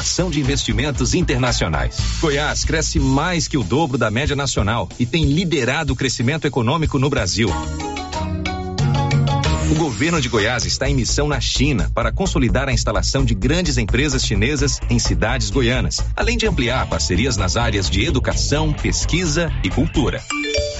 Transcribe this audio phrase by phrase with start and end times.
[0.00, 1.96] ação de investimentos internacionais.
[2.20, 6.98] Goiás cresce mais que o dobro da média nacional e tem liderado o crescimento econômico
[6.98, 7.48] no Brasil.
[9.70, 13.78] O governo de Goiás está em missão na China para consolidar a instalação de grandes
[13.78, 19.70] empresas chinesas em cidades goianas, além de ampliar parcerias nas áreas de educação, pesquisa e
[19.70, 20.24] cultura.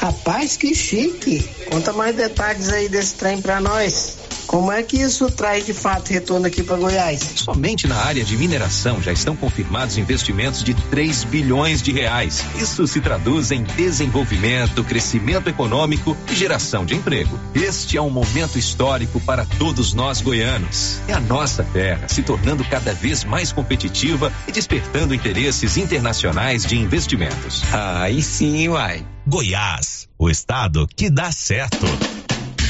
[0.01, 1.49] Rapaz, que chique!
[1.71, 4.30] Conta mais detalhes aí desse trem para nós.
[4.51, 7.21] Como é que isso traz de fato retorno aqui para Goiás?
[7.37, 12.45] Somente na área de mineração já estão confirmados investimentos de 3 bilhões de reais.
[12.57, 17.39] Isso se traduz em desenvolvimento, crescimento econômico e geração de emprego.
[17.55, 21.01] Este é um momento histórico para todos nós goianos.
[21.07, 26.77] É a nossa terra se tornando cada vez mais competitiva e despertando interesses internacionais de
[26.77, 27.63] investimentos.
[27.73, 29.07] Aí sim, uai.
[29.25, 31.87] Goiás, o estado que dá certo.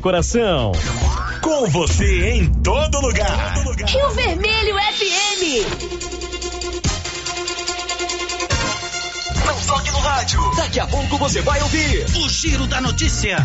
[0.00, 0.72] coração.
[1.42, 3.54] Com você em todo lugar.
[3.86, 5.42] Rio Vermelho FM.
[9.44, 10.40] Não toque no rádio.
[10.56, 13.36] Daqui a pouco você vai ouvir o Giro da Notícia.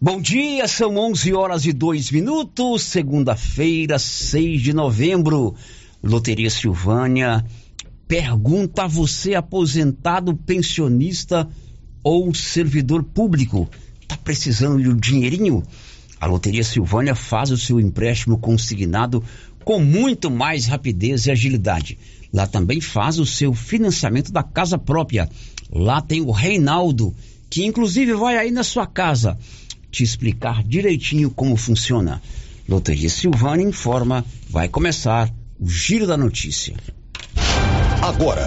[0.00, 5.54] Bom dia, são 11 horas e 2 minutos, segunda-feira, 6 de novembro.
[6.02, 7.44] Loteria Silvânia
[8.08, 11.46] pergunta a você, aposentado, pensionista
[12.02, 13.68] ou servidor público,
[14.00, 15.62] está precisando de um dinheirinho?
[16.20, 19.22] A Loteria Silvânia faz o seu empréstimo consignado
[19.64, 21.98] com muito mais rapidez e agilidade.
[22.32, 25.28] Lá também faz o seu financiamento da casa própria.
[25.72, 27.14] Lá tem o Reinaldo,
[27.48, 29.38] que inclusive vai aí na sua casa
[29.90, 32.22] te explicar direitinho como funciona.
[32.68, 36.76] Loteria Silvânia informa, vai começar o Giro da Notícia.
[38.00, 38.46] Agora,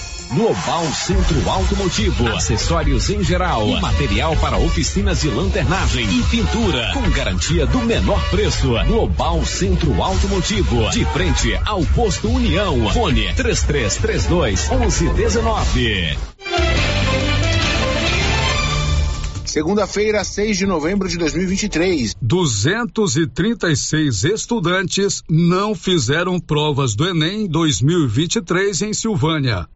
[0.33, 7.01] Global Centro Automotivo, acessórios em geral, e material para oficinas de lanternagem e pintura, com
[7.09, 8.69] garantia do menor preço.
[8.87, 12.89] Global Centro Automotivo, de frente ao posto União.
[12.93, 16.17] Fone 3332 1119.
[19.43, 22.15] Segunda-feira, 6 de novembro de 2023.
[22.21, 29.67] 236 estudantes não fizeram provas do Enem 2023 em Silvânia.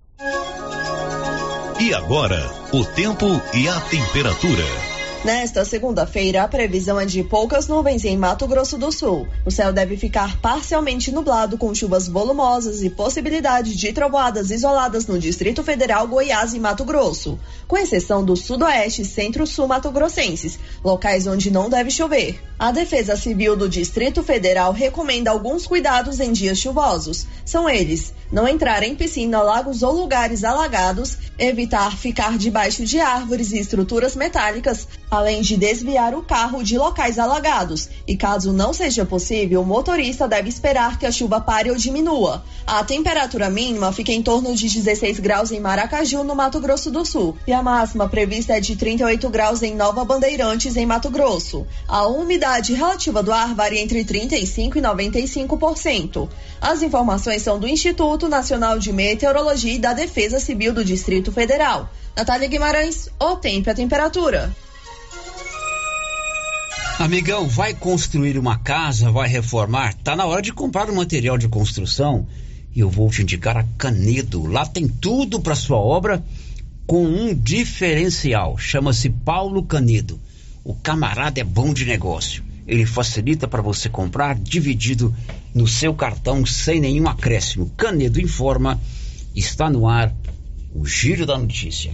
[1.80, 4.64] E agora, o tempo e a temperatura.
[5.26, 9.28] Nesta segunda-feira, a previsão é de poucas nuvens em Mato Grosso do Sul.
[9.44, 15.18] O céu deve ficar parcialmente nublado com chuvas volumosas e possibilidade de trovoadas isoladas no
[15.20, 21.50] Distrito Federal, Goiás e Mato Grosso, com exceção do sudoeste e centro-sul mato-grossenses, locais onde
[21.50, 22.40] não deve chover.
[22.58, 27.28] A Defesa Civil do Distrito Federal recomenda alguns cuidados em dias chuvosos.
[27.44, 33.52] São eles: não entrar em piscina, lagos ou lugares alagados, evitar ficar debaixo de árvores
[33.52, 37.90] e estruturas metálicas, além de desviar o carro de locais alagados.
[38.08, 42.42] E caso não seja possível, o motorista deve esperar que a chuva pare ou diminua.
[42.66, 47.06] A temperatura mínima fica em torno de 16 graus em Maracaju, no Mato Grosso do
[47.06, 51.68] Sul, e a máxima prevista é de 38 graus em Nova Bandeirantes, em Mato Grosso.
[51.86, 56.30] A umidade relativa do ar varia entre 35 e 95%.
[56.62, 61.90] As informações são do Instituto Nacional de Meteorologia e da Defesa Civil do Distrito Federal.
[62.16, 64.56] Natália Guimarães, o tempo e a temperatura.
[67.00, 69.94] Amigão, vai construir uma casa, vai reformar?
[69.96, 72.26] Tá na hora de comprar o material de construção
[72.74, 74.46] e eu vou te indicar a Canedo.
[74.46, 76.24] Lá tem tudo para sua obra
[76.86, 78.58] com um diferencial.
[78.58, 80.20] Chama-se Paulo Canedo.
[80.66, 82.44] O camarada é bom de negócio.
[82.68, 85.16] Ele facilita para você comprar dividido
[85.54, 87.70] no seu cartão sem nenhum acréscimo.
[87.78, 88.82] Canedo informa.
[89.36, 90.12] Está no ar
[90.74, 91.94] o Giro da Notícia.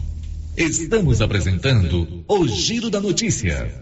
[0.56, 3.82] Estamos apresentando o Giro da Notícia.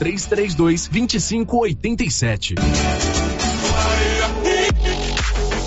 [0.00, 3.19] 3332 2587.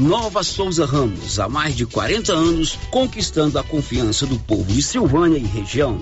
[0.00, 5.38] Nova Souza Ramos, há mais de 40 anos, conquistando a confiança do povo de Silvânia
[5.38, 6.00] e região.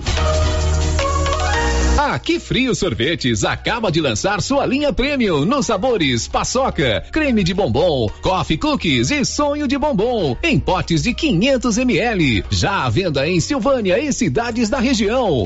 [1.95, 7.53] A Que Frio Sorvetes acaba de lançar sua linha premium nos sabores paçoca, creme de
[7.53, 12.43] bombom, coffee cookies e sonho de bombom em potes de 500 ml.
[12.49, 15.45] Já à venda em Silvânia e cidades da região.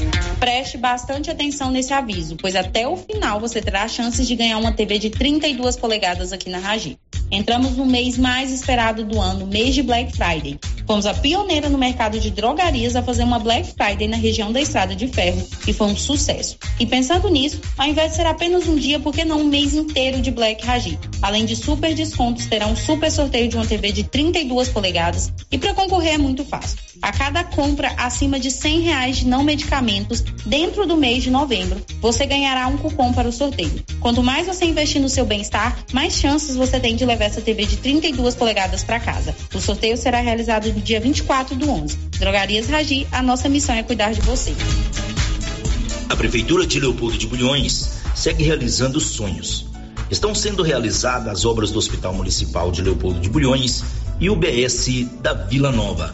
[0.41, 4.71] Preste bastante atenção nesse aviso, pois até o final você terá chances de ganhar uma
[4.71, 6.97] TV de 32 polegadas aqui na Ragi.
[7.29, 10.59] Entramos no mês mais esperado do ano, mês de Black Friday.
[10.87, 14.59] Fomos a pioneira no mercado de drogarias a fazer uma Black Friday na região da
[14.59, 16.57] Estrada de Ferro e foi um sucesso.
[16.79, 19.75] E pensando nisso, ao invés de ser apenas um dia, por que não um mês
[19.75, 20.99] inteiro de Black Ragi?
[21.21, 25.57] Além de super descontos, terá um super sorteio de uma TV de 32 polegadas e
[25.57, 26.79] para concorrer é muito fácil.
[27.01, 31.81] A cada compra acima de 100 reais de não medicamentos dentro do mês de novembro,
[31.99, 33.83] você ganhará um cupom para o sorteio.
[33.99, 37.65] Quanto mais você investir no seu bem-estar, mais chances você tem de levar essa TV
[37.65, 39.35] de 32 polegadas para casa.
[39.53, 41.97] O sorteio será realizado no dia 24 do 11.
[42.19, 44.53] Drogarias Ragi, a nossa missão é cuidar de você.
[46.09, 49.65] A Prefeitura de Leopoldo de Bulhões segue realizando sonhos.
[50.09, 53.83] Estão sendo realizadas as obras do Hospital Municipal de Leopoldo de Bulhões
[54.19, 56.13] e o BS da Vila Nova.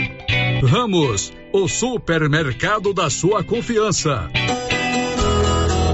[0.63, 4.29] Ramos, o supermercado da sua confiança.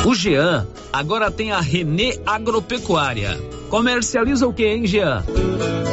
[0.06, 3.40] O Jean agora tem a Renê Agropecuária.
[3.70, 5.24] Comercializa o que, hein, Jean?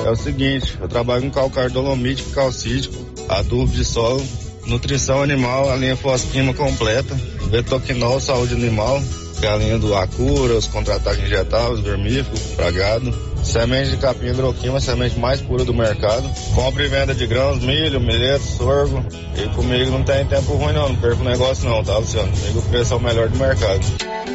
[0.05, 2.97] É o seguinte, eu trabalho com calcário dolomítico, calcítico,
[3.29, 4.23] adubo de solo,
[4.67, 7.17] nutrição animal, a linha fosquima completa,
[7.51, 9.01] betoquinol, saúde animal,
[9.39, 14.81] que é a linha do Acura, os contra-ataques injetáveis, vermífugo, pragado Semente de capim hidroquima,
[14.81, 16.29] semente mais pura do mercado.
[16.55, 19.05] Compra e venda de grãos, milho, milheto, sorgo.
[19.37, 22.33] E comigo não tem tempo ruim não, não perco negócio não, tá, Luciano?
[22.33, 24.34] Comigo o preço é o melhor do mercado.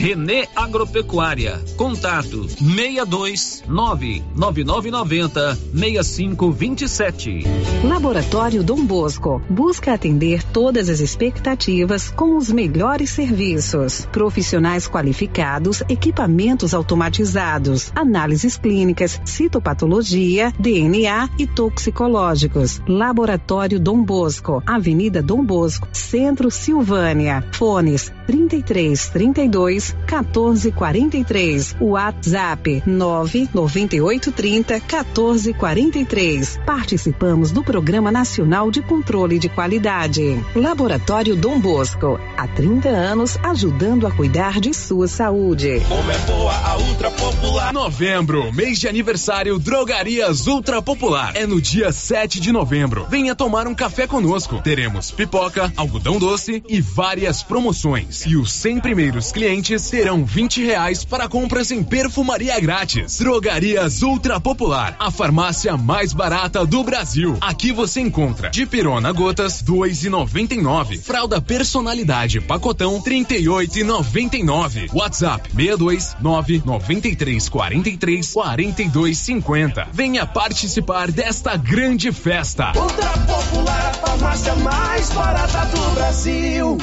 [0.00, 1.60] Renê Agropecuária.
[1.76, 7.44] Contato 62 99990 6527.
[7.84, 14.08] Laboratório Dom Bosco busca atender todas as expectativas com os melhores serviços.
[14.10, 22.80] Profissionais qualificados, equipamentos automatizados, análises clínicas, citopatologia, DNA e toxicológicos.
[22.88, 27.44] Laboratório Dom Bosco, Avenida Dom Bosco, Centro Silvânia.
[27.52, 31.76] Fones 33 32 14 43.
[31.80, 36.58] WhatsApp 998 30 14 43.
[36.64, 40.44] Participamos do Programa Nacional de Controle de Qualidade.
[40.54, 42.18] Laboratório Dom Bosco.
[42.36, 45.82] Há 30 anos ajudando a cuidar de sua saúde.
[45.88, 47.72] Como é boa a Ultra Popular.
[47.72, 51.32] Novembro, mês de aniversário Drogarias Ultra Popular.
[51.34, 53.06] É no dia 7 de novembro.
[53.08, 54.60] Venha tomar um café conosco.
[54.62, 58.24] Teremos pipoca, algodão doce e várias promoções.
[58.26, 63.18] E os 100 primeiros clientes terão 20 reais para compras em perfumaria grátis.
[63.18, 67.38] Drogarias Ultra Popular, a farmácia mais barata do Brasil.
[67.40, 71.00] Aqui você encontra de pirona gotas 2,99.
[71.00, 74.90] Fralda personalidade pacotão 38,99.
[74.92, 79.88] WhatsApp 62 993 43 42 50.
[79.92, 82.72] Venha participar desta grande festa.
[82.76, 86.78] Ultra Popular, a farmácia mais barata do Brasil.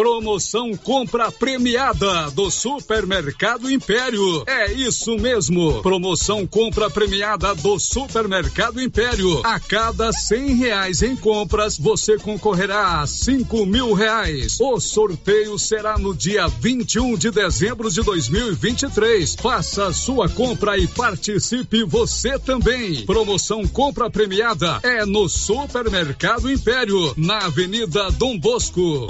[0.00, 4.44] Promoção compra premiada do Supermercado Império.
[4.46, 5.82] É isso mesmo.
[5.82, 9.42] Promoção compra premiada do Supermercado Império.
[9.44, 14.56] A cada cem reais em compras, você concorrerá a cinco mil reais.
[14.58, 19.34] O sorteio será no dia 21 de dezembro de 2023.
[19.34, 23.04] Faça sua compra e participe você também.
[23.04, 29.06] Promoção compra premiada é no Supermercado Império, na Avenida Dom Bosco.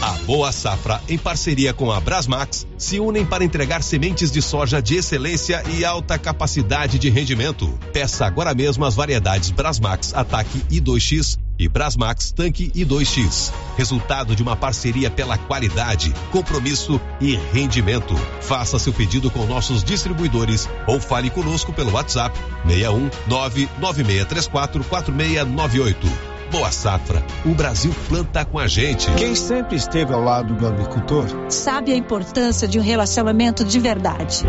[0.00, 4.80] A Boa Safra, em parceria com a Brasmax, se unem para entregar sementes de soja
[4.80, 7.66] de excelência e alta capacidade de rendimento.
[7.92, 13.50] Peça agora mesmo as variedades Brasmax Ataque I2X e Brasmax Tanque I2X.
[13.78, 18.14] Resultado de uma parceria pela qualidade, compromisso e rendimento.
[18.42, 26.35] Faça seu pedido com nossos distribuidores ou fale conosco pelo WhatsApp 61 99634 4698.
[26.50, 29.10] Boa Safra, o Brasil planta com a gente.
[29.12, 34.44] Quem sempre esteve ao lado do agricultor sabe a importância de um relacionamento de verdade.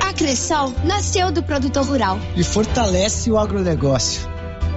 [0.00, 4.28] A Cressol nasceu do produtor rural e fortalece o agronegócio.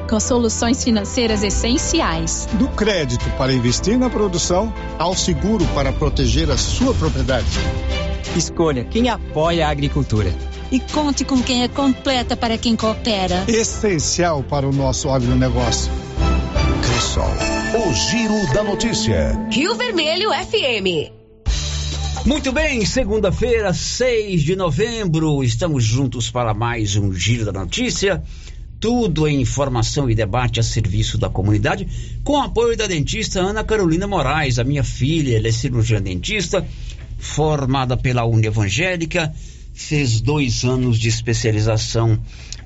[0.09, 2.45] Com soluções financeiras essenciais.
[2.53, 7.47] Do crédito para investir na produção ao seguro para proteger a sua propriedade.
[8.35, 10.33] Escolha quem apoia a agricultura
[10.71, 13.43] e conte com quem é completa para quem coopera.
[13.47, 15.91] Essencial para o nosso agronegócio.
[16.81, 17.29] Cressol
[17.75, 19.37] O Giro da Notícia.
[19.51, 21.11] Rio Vermelho FM.
[22.25, 28.23] Muito bem, segunda-feira, 6 de novembro, estamos juntos para mais um Giro da Notícia.
[28.79, 31.87] Tudo em informação e debate a serviço da comunidade,
[32.23, 36.65] com apoio da dentista Ana Carolina Moraes, a minha filha, ela é cirurgiã dentista,
[37.17, 39.33] formada pela Uni Evangélica,
[39.73, 42.19] fez dois anos de especialização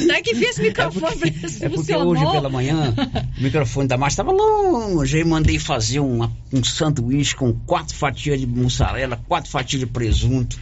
[0.08, 2.92] tá que fiz microfone é porque, é porque hoje pela manhã
[3.38, 5.18] o microfone da Márcia estava longe.
[5.18, 10.58] Aí mandei fazer uma, um sanduíche com quatro fatias de mussarela, quatro fatias de presunto.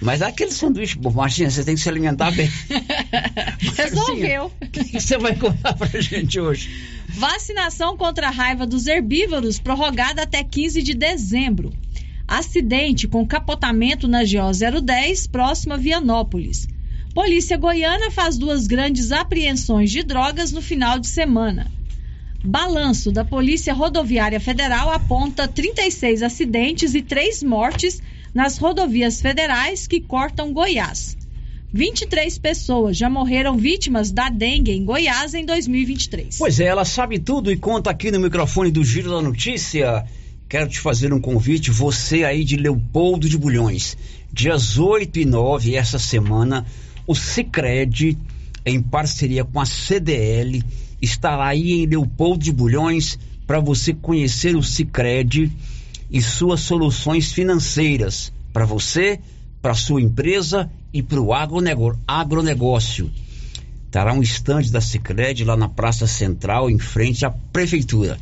[0.00, 2.50] Mas aquele sanduíche, Marcinha, você tem que se alimentar bem.
[3.76, 4.52] Resolveu.
[4.60, 6.70] O que você vai contar pra gente hoje?
[7.08, 11.72] Vacinação contra a raiva dos herbívoros prorrogada até 15 de dezembro.
[12.28, 16.66] Acidente com capotamento na GO 010, próxima a Vianópolis.
[17.14, 21.70] Polícia Goiana faz duas grandes apreensões de drogas no final de semana.
[22.44, 28.02] Balanço da Polícia Rodoviária Federal aponta 36 acidentes e 3 mortes
[28.36, 31.16] nas rodovias federais que cortam Goiás.
[31.72, 36.36] 23 pessoas já morreram vítimas da dengue em Goiás em 2023.
[36.36, 40.04] Pois é, ela sabe tudo e conta aqui no microfone do Giro da Notícia.
[40.50, 43.96] Quero te fazer um convite, você aí de Leopoldo de Bulhões.
[44.30, 46.66] Dias 8 e 9, essa semana,
[47.06, 48.18] o Cicred,
[48.66, 50.62] em parceria com a CDL,
[51.00, 55.50] estará aí em Leopoldo de Bulhões para você conhecer o Cicred
[56.10, 59.20] e suas soluções financeiras para você,
[59.60, 63.10] para sua empresa e para o agronegócio.
[63.90, 68.18] Terá um estande da Sicredi lá na Praça Central, em frente à Prefeitura.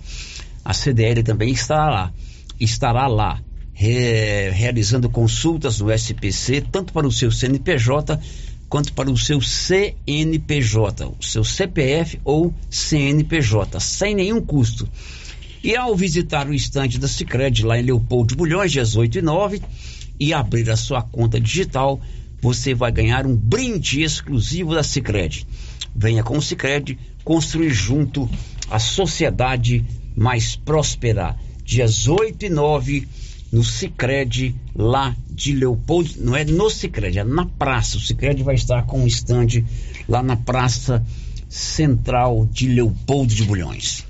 [0.64, 2.12] A CDL também estará lá.
[2.58, 3.40] Estará lá
[3.74, 8.18] re, realizando consultas no SPC, tanto para o seu CNPJ
[8.68, 14.88] quanto para o seu CNPJ, o seu CPF ou CNPJ, sem nenhum custo.
[15.64, 19.62] E ao visitar o estande da Sicredi lá em Leopoldo Bulhões, dias 8 e 9,
[20.20, 21.98] e abrir a sua conta digital,
[22.38, 25.46] você vai ganhar um brinde exclusivo da Sicredi.
[25.96, 28.28] Venha com o Sicredi construir junto
[28.70, 29.82] a sociedade
[30.14, 31.34] mais próspera.
[31.64, 33.08] Dias 8 e 9
[33.50, 37.96] no Sicredi lá de Leopoldo, não é no Sicredi, é na praça.
[37.96, 39.64] O Sicredi vai estar com um stand
[40.06, 41.02] lá na praça
[41.48, 44.04] central de Leopoldo de Bulhões.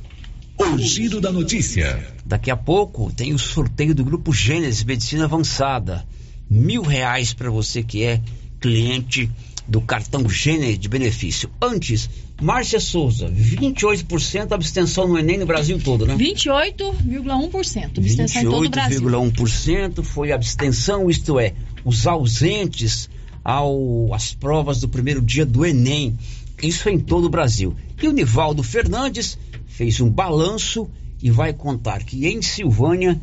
[0.58, 2.06] O giro da notícia.
[2.24, 6.06] Daqui a pouco tem o sorteio do grupo Gênesis Medicina Avançada.
[6.48, 8.20] Mil reais para você que é
[8.60, 9.30] cliente
[9.66, 11.50] do cartão Gênesis de benefício.
[11.60, 12.08] Antes,
[12.40, 16.16] Márcia Souza, 28% abstenção no Enem no Brasil todo, né?
[16.16, 19.00] 28,1% abstenção em todo o Brasil.
[19.00, 23.08] 28,1% foi abstenção, isto é, os ausentes
[23.42, 26.16] ao, às provas do primeiro dia do Enem.
[26.62, 27.74] Isso em todo o Brasil.
[28.00, 29.38] E o Nivaldo Fernandes
[29.76, 30.88] fez um balanço
[31.20, 33.20] e vai contar que em Silvânia,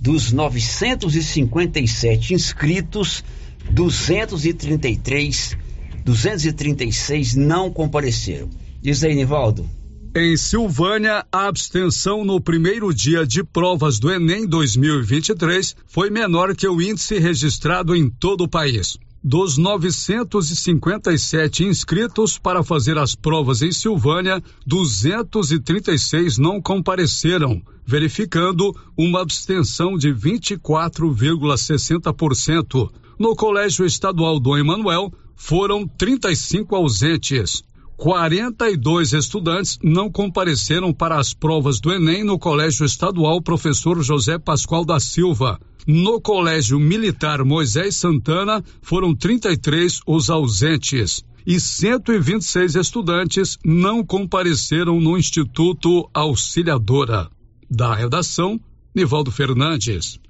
[0.00, 3.22] dos 957 inscritos,
[3.70, 5.56] 233,
[6.04, 8.50] 236 não compareceram.
[8.82, 9.68] Diz aí, Nivaldo.
[10.16, 16.66] Em Silvânia, a abstenção no primeiro dia de provas do Enem 2023 foi menor que
[16.66, 18.98] o índice registrado em todo o país.
[19.26, 29.96] Dos 957 inscritos para fazer as provas em Silvânia, 236 não compareceram, verificando uma abstenção
[29.96, 32.90] de 24,60%.
[33.18, 37.64] No Colégio Estadual do Emanuel, foram 35 ausentes.
[38.04, 44.84] 42 estudantes não compareceram para as provas do Enem no Colégio Estadual Professor José Pascoal
[44.84, 45.58] da Silva.
[45.86, 55.16] No Colégio Militar Moisés Santana, foram 33 os ausentes e 126 estudantes não compareceram no
[55.16, 57.30] Instituto Auxiliadora.
[57.70, 58.60] Da redação,
[58.94, 60.20] Nivaldo Fernandes.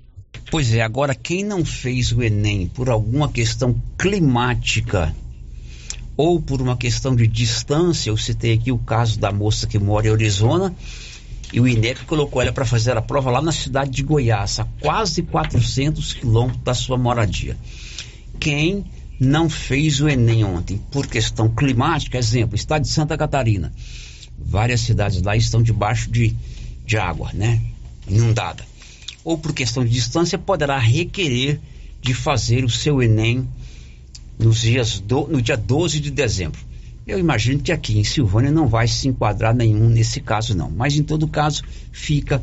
[0.48, 5.12] Pois é, agora quem não fez o Enem por alguma questão climática
[6.16, 10.08] ou por uma questão de distância, eu citei aqui o caso da moça que mora
[10.08, 10.74] em Arizona,
[11.52, 14.64] e o INEP colocou ela para fazer a prova lá na cidade de Goiás, a
[14.80, 17.56] quase 400 quilômetros da sua moradia.
[18.40, 18.84] quem
[19.18, 23.72] não fez o Enem ontem por questão climática, exemplo, estado de Santa Catarina.
[24.36, 26.34] Várias cidades lá estão debaixo de,
[26.84, 27.60] de água, né?
[28.08, 28.64] Inundada.
[29.22, 31.60] Ou por questão de distância, poderá requerer
[32.02, 33.48] de fazer o seu Enem
[34.38, 36.60] nos dias do, no dia 12 de dezembro.
[37.06, 40.70] Eu imagino que aqui em Silvânia não vai se enquadrar nenhum nesse caso, não.
[40.70, 42.42] Mas em todo caso, fica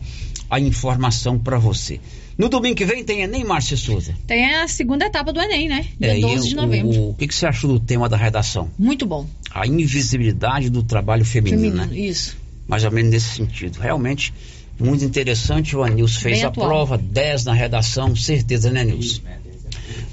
[0.49, 1.99] a informação para você.
[2.38, 4.15] No domingo que vem tem Enem, Márcia Souza?
[4.27, 5.86] Tem a segunda etapa do Enem, né?
[5.99, 6.99] Dia é, 12 de novembro.
[6.99, 8.69] O, o que, que, você achou do tema da redação?
[8.77, 9.27] Muito bom.
[9.51, 11.99] A invisibilidade do trabalho feminino, feminino né?
[11.99, 12.38] Isso.
[12.67, 13.80] Mais ou menos nesse sentido.
[13.80, 14.34] Realmente,
[14.80, 15.75] muito interessante.
[15.75, 16.67] O Anils fez bem a atual.
[16.67, 19.21] prova, 10 na redação, certeza, né, Nilson?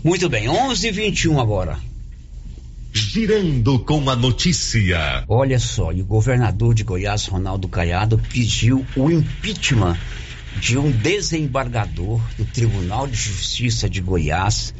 [0.09, 1.79] Muito bem, 11 h 21 agora.
[2.95, 5.23] Girando com a notícia.
[5.29, 9.99] Olha só, e o governador de Goiás, Ronaldo Caiado, pediu o impeachment
[10.59, 14.73] de um desembargador do Tribunal de Justiça de Goiás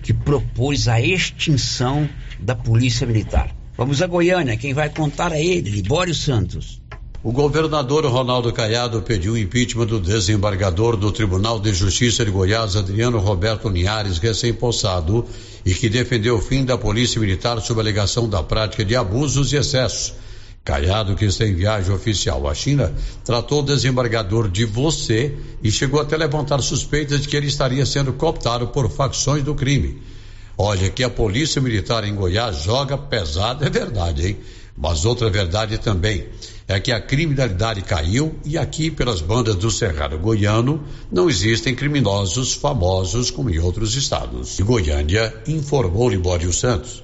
[0.00, 3.52] que propôs a extinção da Polícia Militar.
[3.76, 6.80] Vamos a Goiânia, quem vai contar é ele, Libório Santos.
[7.20, 12.76] O governador Ronaldo Caiado pediu o impeachment do desembargador do Tribunal de Justiça de Goiás,
[12.76, 15.26] Adriano Roberto Linhares, recém-possado,
[15.66, 19.56] e que defendeu o fim da Polícia Militar sob alegação da prática de abusos e
[19.56, 20.14] excessos
[20.64, 26.00] Caiado, que está em viagem oficial à China, tratou o desembargador de você e chegou
[26.00, 30.00] até levantar suspeitas de que ele estaria sendo cooptado por facções do crime.
[30.56, 34.36] Olha, que a Polícia Militar em Goiás joga pesado, é verdade, hein?
[34.76, 36.28] Mas outra verdade também
[36.68, 42.52] é que a criminalidade caiu e aqui, pelas bandas do Cerrado Goiano, não existem criminosos
[42.52, 44.58] famosos como em outros estados.
[44.58, 47.02] E Goiânia informou Libório Santos.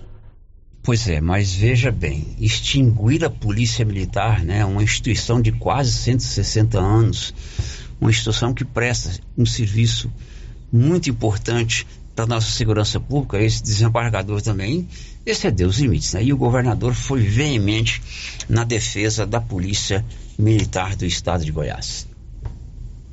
[0.83, 6.79] Pois é, mas veja bem, extinguir a Polícia Militar, né, uma instituição de quase 160
[6.79, 7.33] anos,
[7.98, 10.12] uma instituição que presta um serviço
[10.70, 14.88] muito importante para nossa segurança pública, esse desembargador também
[15.27, 16.12] excedeu os limites.
[16.14, 16.24] Né?
[16.24, 18.00] E o governador foi veemente
[18.48, 20.05] na defesa da Polícia
[20.38, 22.07] Militar do Estado de Goiás.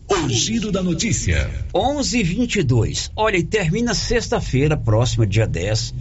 [0.10, 1.50] O giro da notícia.
[1.74, 3.12] 11:22.
[3.16, 5.94] Olha, e termina sexta-feira, próxima, dia 10,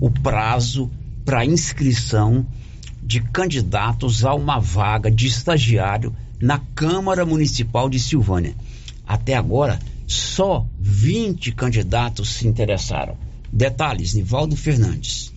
[0.00, 0.90] o prazo
[1.24, 2.46] para inscrição
[3.02, 8.54] de candidatos a uma vaga de estagiário na Câmara Municipal de Silvânia.
[9.06, 13.16] Até agora, só 20 candidatos se interessaram.
[13.52, 15.32] Detalhes, Nivaldo Fernandes.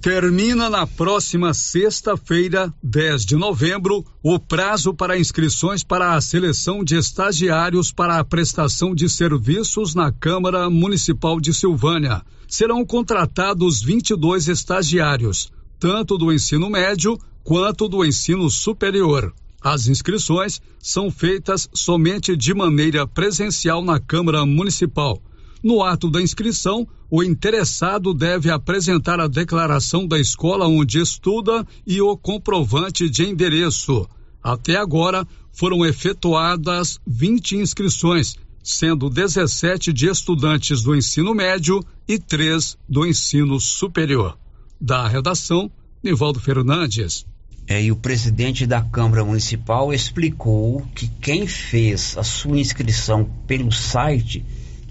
[0.00, 6.96] Termina na próxima sexta-feira, 10 de novembro, o prazo para inscrições para a seleção de
[6.96, 15.50] estagiários para a prestação de serviços na Câmara Municipal de Silvânia serão contratados 22 estagiários,
[15.78, 19.34] tanto do ensino médio quanto do ensino superior.
[19.60, 25.20] As inscrições são feitas somente de maneira presencial na Câmara Municipal.
[25.62, 32.00] No ato da inscrição, o interessado deve apresentar a declaração da escola onde estuda e
[32.00, 34.06] o comprovante de endereço.
[34.42, 42.76] Até agora, foram efetuadas 20 inscrições, sendo 17 de estudantes do ensino médio e três
[42.88, 44.38] do ensino superior.
[44.80, 45.70] Da redação,
[46.02, 47.24] Nivaldo Fernandes.
[47.68, 53.72] É, e o presidente da Câmara Municipal explicou que quem fez a sua inscrição pelo
[53.72, 54.44] site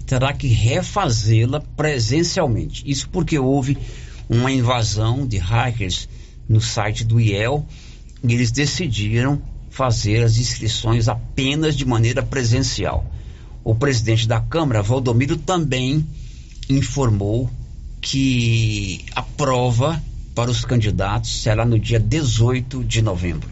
[0.04, 2.84] terá que refazê-la presencialmente.
[2.86, 3.78] Isso porque houve
[4.28, 6.06] uma invasão de hackers
[6.46, 7.66] no site do IEL
[8.22, 13.10] e eles decidiram fazer as inscrições apenas de maneira presencial.
[13.64, 16.06] O presidente da Câmara, Valdomiro, também
[16.68, 17.50] informou
[18.00, 20.00] que a prova
[20.36, 23.48] para os candidatos será no dia 18 de novembro.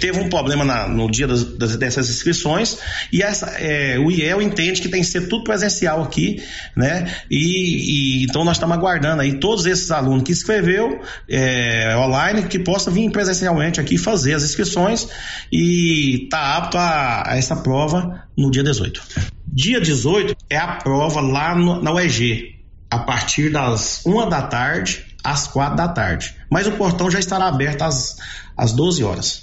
[0.00, 2.78] Teve um problema na, no dia das, das, dessas inscrições
[3.12, 6.42] e essa, é, o IEL entende que tem que ser tudo presencial aqui,
[6.74, 7.12] né?
[7.28, 12.60] E, e então nós estamos aguardando aí todos esses alunos que escreveu é, online que
[12.60, 15.06] possam vir presencialmente aqui fazer as inscrições
[15.52, 19.02] e tá apto a, a essa prova no dia 18.
[19.46, 22.54] Dia 18 é a prova lá no, na UEG,
[22.90, 26.36] a partir das 1 da tarde às 4 da tarde.
[26.50, 28.18] Mas o portão já estará aberto às,
[28.54, 29.42] às 12 horas.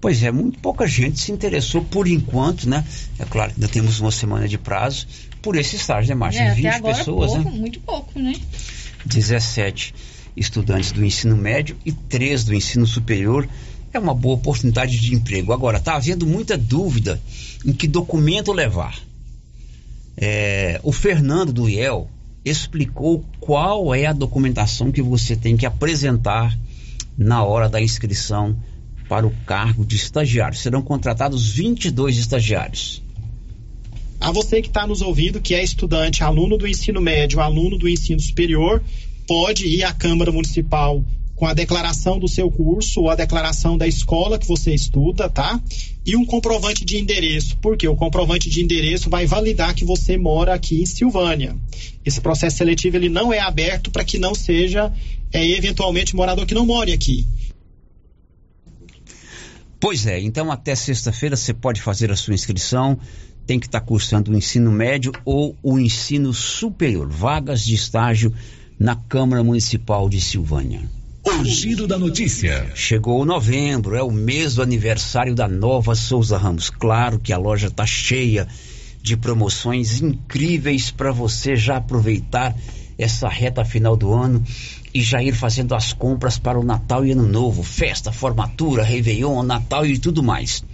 [0.00, 2.84] Pois é, muito pouca gente se interessou por enquanto, né?
[3.18, 5.06] É claro que ainda temos uma semana de prazo
[5.40, 6.42] por esse estágio, né, Márcia?
[6.42, 7.56] É, 20 até agora pessoas, pouco, né?
[7.56, 8.34] Muito pouco, né?
[9.06, 9.94] 17
[10.36, 13.48] estudantes do ensino médio e 3 do ensino superior.
[13.92, 15.52] É uma boa oportunidade de emprego.
[15.52, 17.20] Agora, está havendo muita dúvida
[17.64, 18.98] em que documento levar.
[20.16, 22.10] É, o Fernando do IEL
[22.48, 26.56] explicou qual é a documentação que você tem que apresentar
[27.18, 28.56] na hora da inscrição
[29.08, 30.56] para o cargo de estagiário.
[30.56, 33.02] Serão contratados 22 estagiários.
[34.20, 37.88] A você que está nos ouvindo, que é estudante, aluno do ensino médio, aluno do
[37.88, 38.82] ensino superior,
[39.26, 41.04] pode ir à Câmara Municipal
[41.36, 45.60] com a declaração do seu curso ou a declaração da escola que você estuda, tá?
[46.04, 50.54] E um comprovante de endereço, porque o comprovante de endereço vai validar que você mora
[50.54, 51.54] aqui em Silvânia.
[52.04, 54.90] Esse processo seletivo ele não é aberto para que não seja
[55.30, 57.28] é, eventualmente morador que não more aqui.
[59.78, 62.98] Pois é, então até sexta-feira você pode fazer a sua inscrição.
[63.46, 67.08] Tem que estar tá cursando o ensino médio ou o ensino superior.
[67.08, 68.32] Vagas de estágio
[68.78, 70.95] na Câmara Municipal de Silvânia.
[71.26, 72.70] O giro da notícia.
[72.76, 76.70] Chegou novembro, é o mês do aniversário da nova Souza Ramos.
[76.70, 78.46] Claro que a loja está cheia
[79.02, 82.56] de promoções incríveis para você já aproveitar
[82.96, 84.40] essa reta final do ano
[84.94, 89.42] e já ir fazendo as compras para o Natal e Ano Novo, festa, formatura, Réveillon,
[89.42, 90.64] Natal e tudo mais.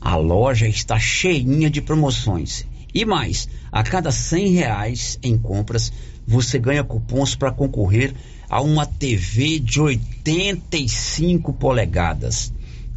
[0.00, 2.66] A loja está cheinha de promoções.
[2.94, 5.92] E mais, a cada 100 reais em compras,
[6.26, 8.14] você ganha cupons para concorrer
[8.50, 12.52] uma TV de 85 polegadas.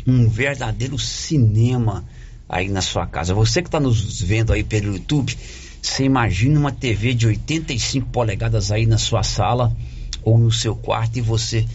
[0.08, 2.06] Um verdadeiro cinema
[2.48, 3.34] aí na sua casa.
[3.34, 5.36] Você que está nos vendo aí pelo YouTube,
[5.82, 9.76] você imagina uma TV de 85 polegadas aí na sua sala
[10.24, 11.66] ou no seu quarto e você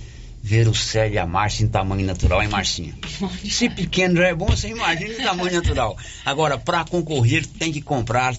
[0.43, 2.95] ver o Célio e a Márcia em tamanho natural, hein, Marcinha?
[3.45, 5.97] Se pequeno já é bom, você imagina em tamanho natural.
[6.25, 8.37] Agora, para concorrer, tem que comprar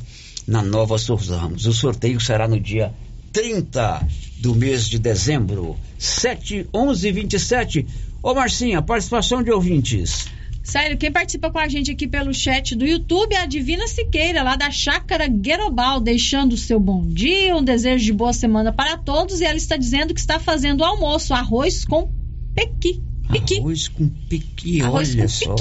[0.47, 1.65] na Nova Souza Ramos.
[1.65, 2.93] O sorteio será no dia
[3.38, 4.08] 30
[4.39, 7.88] do mês de dezembro, 7, 11 e 27.
[8.23, 10.26] Ô Marcinha, participação de ouvintes.
[10.63, 14.41] Sério, quem participa com a gente aqui pelo chat do YouTube é a Divina Siqueira,
[14.41, 18.97] lá da Chácara Guerobal, deixando o seu bom dia, um desejo de boa semana para
[18.97, 19.39] todos.
[19.39, 22.12] E ela está dizendo que está fazendo o almoço, arroz com
[22.56, 23.04] pequi.
[23.32, 23.60] pequi.
[23.60, 25.56] Arroz com pequi, arroz olha com só.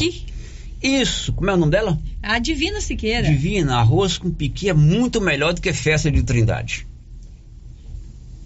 [0.83, 2.01] Isso, como é o nome dela?
[2.23, 3.29] A Divina Siqueira.
[3.29, 6.87] Divina, arroz com pequi é muito melhor do que festa de trindade.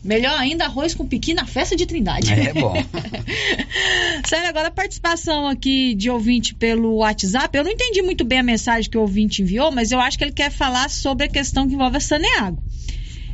[0.03, 2.33] Melhor ainda, arroz com piqui na festa de Trindade.
[2.33, 2.73] É bom.
[4.27, 7.57] Sério, agora a participação aqui de ouvinte pelo WhatsApp.
[7.57, 10.25] Eu não entendi muito bem a mensagem que o ouvinte enviou, mas eu acho que
[10.25, 12.63] ele quer falar sobre a questão que envolve a Saneago.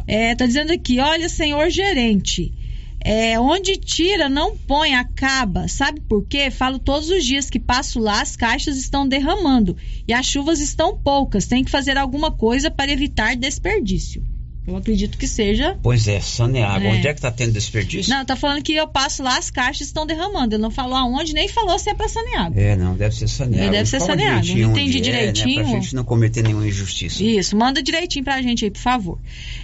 [0.09, 2.53] É, tá dizendo aqui, olha, senhor gerente,
[3.01, 5.69] é, onde tira, não põe, acaba.
[5.69, 6.51] Sabe por quê?
[6.51, 9.77] Falo todos os dias que passo lá, as caixas estão derramando
[10.09, 11.47] e as chuvas estão poucas.
[11.47, 14.25] Tem que fazer alguma coisa para evitar desperdício.
[14.67, 15.79] Eu acredito que seja.
[15.81, 16.85] Pois é, Saneago.
[16.85, 16.89] É.
[16.91, 18.11] Onde é que tá tendo desperdício?
[18.13, 20.57] Não, tá falando que eu passo lá, as caixas estão derramando.
[20.57, 22.59] Ele não falou aonde, nem falou se é pra Saneago.
[22.59, 23.71] É, não, deve ser Saneago.
[23.71, 24.47] Deve ser Saneago.
[24.47, 25.61] Não entendi direitinho.
[25.61, 25.71] É, né?
[25.71, 27.23] Pra gente não cometer nenhuma injustiça.
[27.23, 29.19] Isso, manda direitinho pra gente aí, por favor.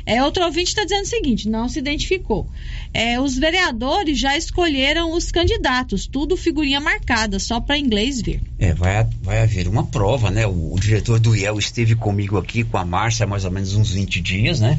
[0.07, 2.49] É, outro ouvinte está dizendo o seguinte: não se identificou.
[2.95, 8.41] É, os vereadores já escolheram os candidatos, tudo figurinha marcada, só para inglês ver.
[8.57, 10.47] É, vai, vai haver uma prova, né?
[10.47, 13.75] O, o diretor do IEL esteve comigo aqui com a Márcia há mais ou menos
[13.75, 14.79] uns 20 dias, né?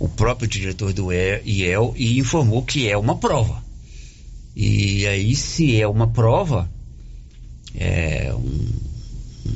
[0.00, 3.62] O próprio diretor do IEL e informou que é uma prova.
[4.56, 6.68] E aí, se é uma prova,
[7.78, 8.68] é um,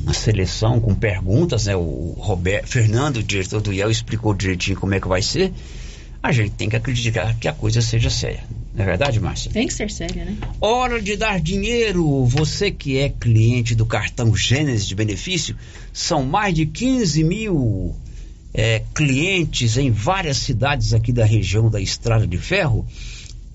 [0.03, 1.75] uma seleção com perguntas, né?
[1.75, 5.51] O Roberto, Fernando, o diretor do IEL, explicou direitinho como é que vai ser.
[6.23, 8.45] A gente tem que acreditar que a coisa seja séria.
[8.75, 9.51] Não é verdade, Márcia?
[9.51, 10.37] Tem que ser séria, né?
[10.61, 12.27] Hora de dar dinheiro.
[12.27, 15.57] Você que é cliente do cartão Gênesis de benefício,
[15.93, 17.97] são mais de 15 mil
[18.55, 22.87] é, clientes em várias cidades aqui da região da Estrada de Ferro,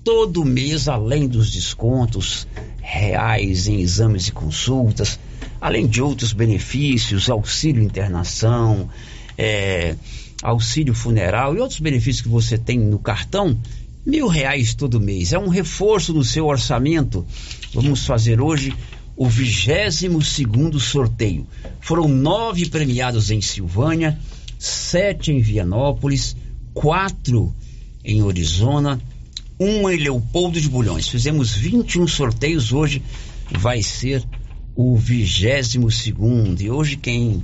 [0.04, 2.46] todo mês, além dos descontos
[2.82, 5.18] reais em exames e consultas,
[5.58, 8.90] além de outros benefícios, auxílio internação,
[9.38, 9.96] é,
[10.42, 13.58] auxílio funeral e outros benefícios que você tem no cartão,
[14.04, 15.32] mil reais todo mês.
[15.32, 17.24] É um reforço no seu orçamento.
[17.72, 18.74] Vamos fazer hoje
[19.16, 21.46] o 22 segundo sorteio.
[21.80, 24.18] Foram nove premiados em Silvânia
[24.60, 26.36] sete em Vianópolis,
[26.74, 27.54] quatro
[28.04, 29.00] em Orizona,
[29.58, 31.08] um em Leopoldo de Bulhões.
[31.08, 33.02] Fizemos 21 sorteios, hoje
[33.50, 34.22] vai ser
[34.76, 36.60] o 22 segundo.
[36.60, 37.42] E hoje quem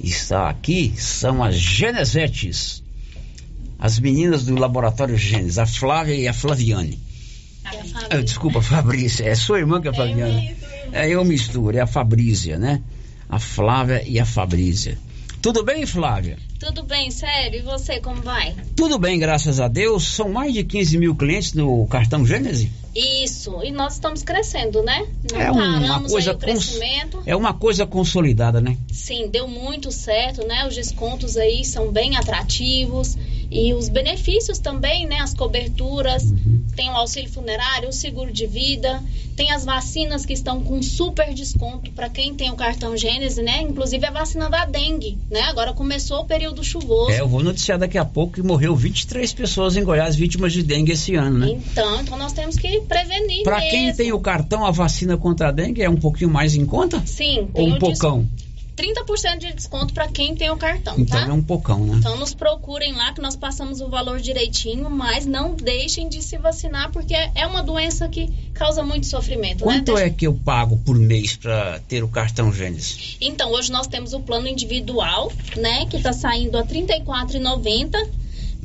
[0.00, 2.82] está aqui são as Genesetes,
[3.78, 6.98] as meninas do Laboratório Gênesis, a Flávia e a Flaviane.
[8.10, 10.56] Ah, desculpa, Fabrícia, é sua irmã que é a Flaviane.
[10.90, 12.82] É, eu misturo, é a Fabrícia, né?
[13.28, 14.98] A Flávia e a Fabrícia.
[15.42, 16.38] Tudo bem, Flávia?
[16.60, 17.58] Tudo bem, sério.
[17.58, 18.54] E você, como vai?
[18.76, 20.04] Tudo bem, graças a Deus.
[20.04, 22.70] São mais de 15 mil clientes no cartão Gênese?
[22.94, 23.60] Isso.
[23.62, 25.06] E nós estamos crescendo, né?
[25.32, 27.22] Não é uma coisa crescimento.
[27.24, 28.76] É uma coisa consolidada, né?
[28.92, 30.66] Sim, deu muito certo, né?
[30.66, 33.16] Os descontos aí são bem atrativos.
[33.50, 35.18] E os benefícios também, né?
[35.20, 36.64] As coberturas, Uhum.
[36.74, 39.02] tem o auxílio funerário, o seguro de vida,
[39.36, 43.60] tem as vacinas que estão com super desconto para quem tem o cartão Gênese, né?
[43.60, 45.42] Inclusive a vacina da dengue, né?
[45.42, 47.10] Agora começou o período chuvoso.
[47.10, 50.62] É, eu vou noticiar daqui a pouco que morreu 23 pessoas em Goiás vítimas de
[50.62, 51.50] dengue esse ano, né?
[51.50, 55.52] Então, então nós temos que prevenir Para quem tem o cartão, a vacina contra a
[55.52, 57.02] dengue é um pouquinho mais em conta?
[57.06, 58.28] Sim, Ou um pocão?
[58.76, 61.28] 30% de desconto para quem tem o cartão, Então tá?
[61.28, 61.96] é um pocão, né?
[61.98, 66.38] Então nos procurem lá que nós passamos o valor direitinho, mas não deixem de se
[66.38, 70.06] vacinar porque é uma doença que causa muito sofrimento, Quanto né?
[70.06, 73.16] é que eu pago por mês para ter o cartão Gênesis?
[73.20, 78.08] Então hoje nós temos o plano individual, né, que tá saindo a R$ 34,90.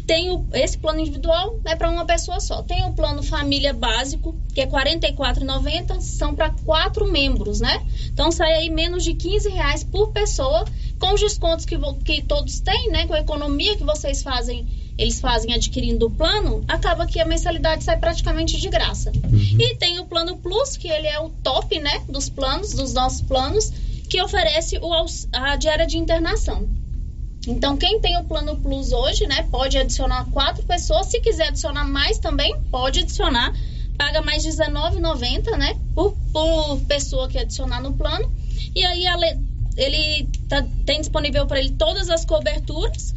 [0.08, 2.64] Tem o, esse plano individual é para uma pessoa só.
[2.64, 7.86] Tem o plano família básico, que é R$ 44,90, são para quatro membros, né?
[8.06, 10.64] Então sai aí menos de 15 reais por pessoa,
[10.98, 13.06] com os descontos que, que todos têm, né?
[13.06, 14.66] Com a economia que vocês fazem,
[14.98, 19.12] eles fazem adquirindo o plano, acaba que a mensalidade sai praticamente de graça.
[19.60, 22.02] E tem o plano Plus, que ele é o top, né?
[22.08, 23.74] Dos planos, dos nossos planos,
[24.10, 24.90] que oferece o,
[25.34, 26.87] a diária de internação.
[27.46, 31.08] Então, quem tem o plano Plus hoje, né, pode adicionar quatro pessoas.
[31.08, 33.54] Se quiser adicionar mais também, pode adicionar.
[33.98, 38.26] Paga mais R$19,90, né, por, por pessoa que adicionar no plano.
[38.76, 39.06] E aí,
[39.76, 43.14] ele tá- tem disponível para ele todas as coberturas.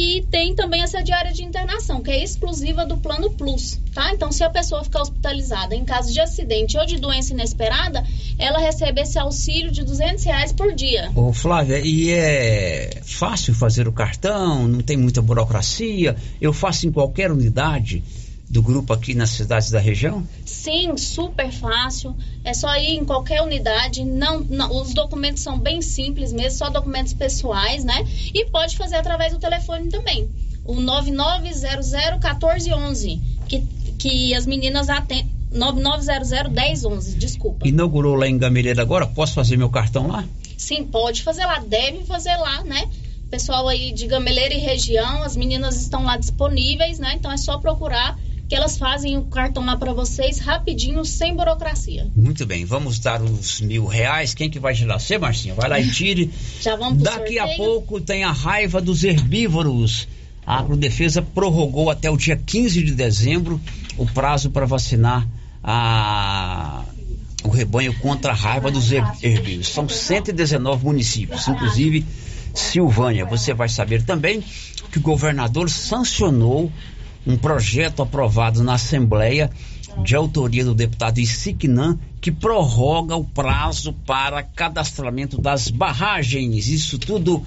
[0.00, 4.14] E tem também essa diária de internação, que é exclusiva do plano Plus, tá?
[4.14, 8.06] Então, se a pessoa ficar hospitalizada em caso de acidente ou de doença inesperada,
[8.38, 11.10] ela recebe esse auxílio de 200 reais por dia.
[11.16, 14.68] Ô Flávia, e é fácil fazer o cartão?
[14.68, 16.14] Não tem muita burocracia?
[16.40, 18.04] Eu faço em qualquer unidade
[18.50, 20.26] do grupo aqui nas cidades da região?
[20.44, 22.16] Sim, super fácil.
[22.42, 24.04] É só ir em qualquer unidade.
[24.04, 28.04] Não, não- os documentos são bem simples mesmo, só documentos pessoais, né?
[28.34, 30.28] E pode fazer através do telefone também.
[30.64, 33.62] O 99001411, que,
[33.98, 35.36] que as meninas atendem.
[35.50, 37.66] 99001011, desculpa.
[37.66, 39.06] Inaugurou lá em Gameleira agora?
[39.06, 40.22] Posso fazer meu cartão lá?
[40.58, 42.84] Sim, pode fazer lá, deve fazer lá, né?
[43.30, 47.14] Pessoal aí de Gameleira e região, as meninas estão lá disponíveis, né?
[47.14, 52.06] Então é só procurar que elas fazem o cartão lá para vocês rapidinho, sem burocracia.
[52.16, 54.32] Muito bem, vamos dar os mil reais.
[54.32, 54.98] Quem que vai tirar?
[54.98, 55.54] Você, Marcinho?
[55.54, 56.30] Vai lá e tire.
[56.60, 57.58] Já vamos pro Daqui a sorteio?
[57.68, 60.08] pouco tem a raiva dos herbívoros.
[60.46, 63.60] A Agrodefesa prorrogou até o dia 15 de dezembro
[63.98, 65.28] o prazo para vacinar
[65.62, 66.84] a-
[67.44, 69.68] o rebanho contra a raiva dos her- herbívoros.
[69.68, 72.04] São 119 municípios, inclusive
[72.54, 73.24] Silvânia.
[73.26, 74.42] Você vai saber também
[74.90, 76.72] que o governador sancionou
[77.28, 79.50] um projeto aprovado na Assembleia
[80.02, 86.68] de autoria do deputado Isiquinã que prorroga o prazo para cadastramento das barragens.
[86.68, 87.44] Isso tudo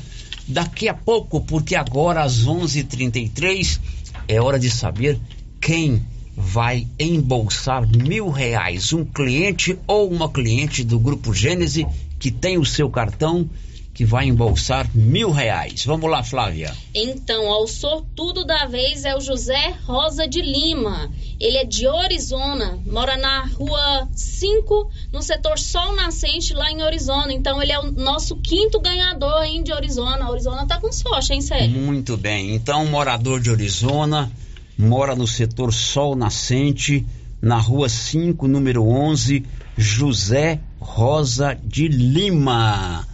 [0.47, 3.79] daqui a pouco, porque agora às 11:33
[4.27, 5.19] é hora de saber
[5.59, 6.05] quem
[6.37, 8.93] vai embolsar mil reais.
[8.93, 11.87] Um cliente ou uma cliente do Grupo Gênese
[12.19, 13.49] que tem o seu cartão
[13.93, 15.85] que vai embolsar mil reais.
[15.85, 16.73] Vamos lá, Flávia.
[16.93, 21.11] Então, ó, o sortudo da vez é o José Rosa de Lima.
[21.39, 27.33] Ele é de Orizona, mora na rua 5, no setor Sol Nascente, lá em Orizona.
[27.33, 30.25] Então, ele é o nosso quinto ganhador aí de Orizona.
[30.25, 31.81] A Orizona tá com sorte, hein, Célio?
[31.81, 32.55] Muito bem.
[32.55, 34.31] Então, morador de Orizona,
[34.77, 37.05] mora no setor Sol Nascente,
[37.41, 39.43] na rua 5, número 11,
[39.77, 43.05] José Rosa de Lima.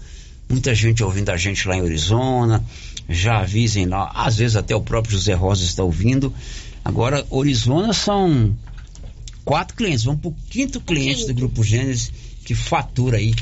[0.49, 2.63] Muita gente ouvindo a gente lá em Orizona,
[3.09, 6.33] já avisem lá, às vezes até o próprio José Rosa está ouvindo.
[6.83, 8.55] Agora, Orizona são
[9.43, 12.11] quatro clientes, vamos para o quinto cliente do Grupo Gênesis
[12.47, 13.35] que fatura aí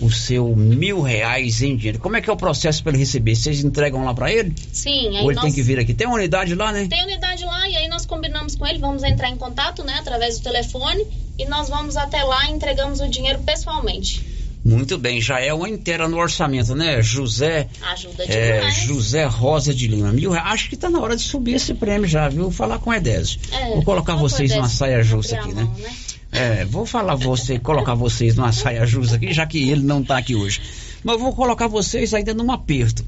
[0.00, 1.98] o seu mil reais em dinheiro.
[1.98, 3.34] Como é que é o processo para ele receber?
[3.34, 4.54] Vocês entregam lá para ele?
[4.72, 5.44] Sim, Ou ele nós...
[5.44, 5.92] tem que vir aqui?
[5.92, 6.86] Tem uma unidade lá, né?
[6.88, 10.38] Tem unidade lá e aí nós combinamos com ele, vamos entrar em contato, né, através
[10.38, 11.04] do telefone
[11.36, 14.31] e nós vamos até lá e entregamos o dinheiro pessoalmente.
[14.64, 17.02] Muito bem, já é uma inteira no orçamento, né?
[17.02, 18.74] José, Ajuda é, demais.
[18.76, 20.12] José Rosa de Lima.
[20.12, 20.52] Mil reais.
[20.52, 22.44] Acho que tá na hora de subir esse prêmio já, viu?
[22.44, 23.40] Vou falar com o Edésio.
[23.50, 25.64] É, vou colocar vocês numa saia justa aqui, né?
[25.64, 25.92] mão, né?
[26.30, 30.16] É, vou falar você, colocar vocês numa saia justa aqui, já que ele não tá
[30.16, 30.62] aqui hoje.
[31.02, 33.04] Mas vou colocar vocês ainda num aperto.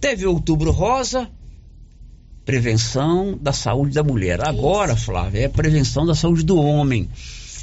[0.00, 1.28] Teve outubro rosa,
[2.44, 4.46] prevenção da saúde da mulher.
[4.46, 7.08] Agora, Flávia, é prevenção da saúde do homem.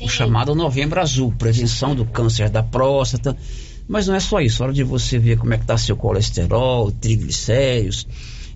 [0.01, 3.35] O chamado novembro azul, prevenção do câncer da próstata.
[3.87, 6.91] Mas não é só isso, hora de você ver como é que tá seu colesterol,
[6.91, 8.07] triglicéridos,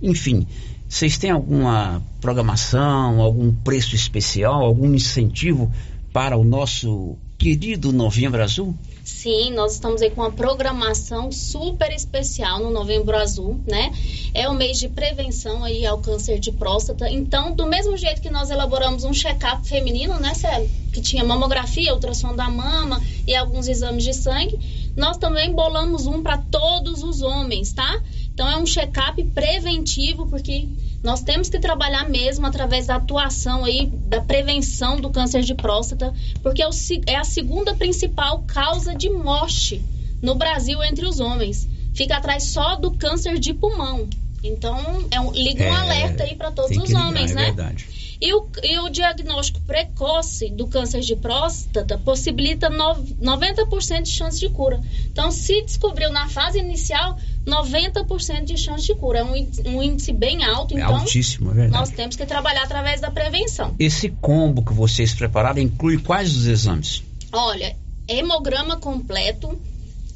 [0.01, 0.45] enfim.
[0.87, 5.71] Vocês têm alguma programação, algum preço especial, algum incentivo
[6.13, 8.73] para o nosso querido Novembro Azul?
[9.03, 13.91] Sim, nós estamos aí com uma programação super especial no Novembro Azul, né?
[14.33, 17.09] É o mês de prevenção aí ao câncer de próstata.
[17.09, 20.69] Então, do mesmo jeito que nós elaboramos um check-up feminino, né, Célio?
[20.93, 24.57] Que tinha mamografia, ultrassom da mama e alguns exames de sangue,
[24.95, 28.01] nós também bolamos um para todos os homens, tá?
[28.33, 30.69] Então, é um check-up preventivo, porque
[31.03, 36.13] nós temos que trabalhar mesmo através da atuação aí, da prevenção do câncer de próstata,
[36.41, 36.69] porque é,
[37.07, 39.83] é a segunda principal causa de morte
[40.21, 41.67] no Brasil entre os homens.
[41.93, 44.07] Fica atrás só do câncer de pulmão.
[44.41, 47.45] Então, é um, liga um é, alerta aí para todos os ligar, homens, é né?
[47.45, 47.85] Verdade.
[48.19, 54.39] E o, e o, diagnóstico precoce do câncer de próstata possibilita no, 90% de chance
[54.39, 54.79] de cura.
[55.11, 59.19] Então, se descobriu na fase inicial, 90% de chance de cura.
[59.19, 59.33] É um,
[59.65, 61.73] um índice bem alto, é então altíssimo, é verdade.
[61.73, 63.75] nós temos que trabalhar através da prevenção.
[63.77, 67.03] Esse combo que vocês prepararam inclui quais os exames?
[67.31, 67.75] Olha,
[68.07, 69.59] hemograma completo,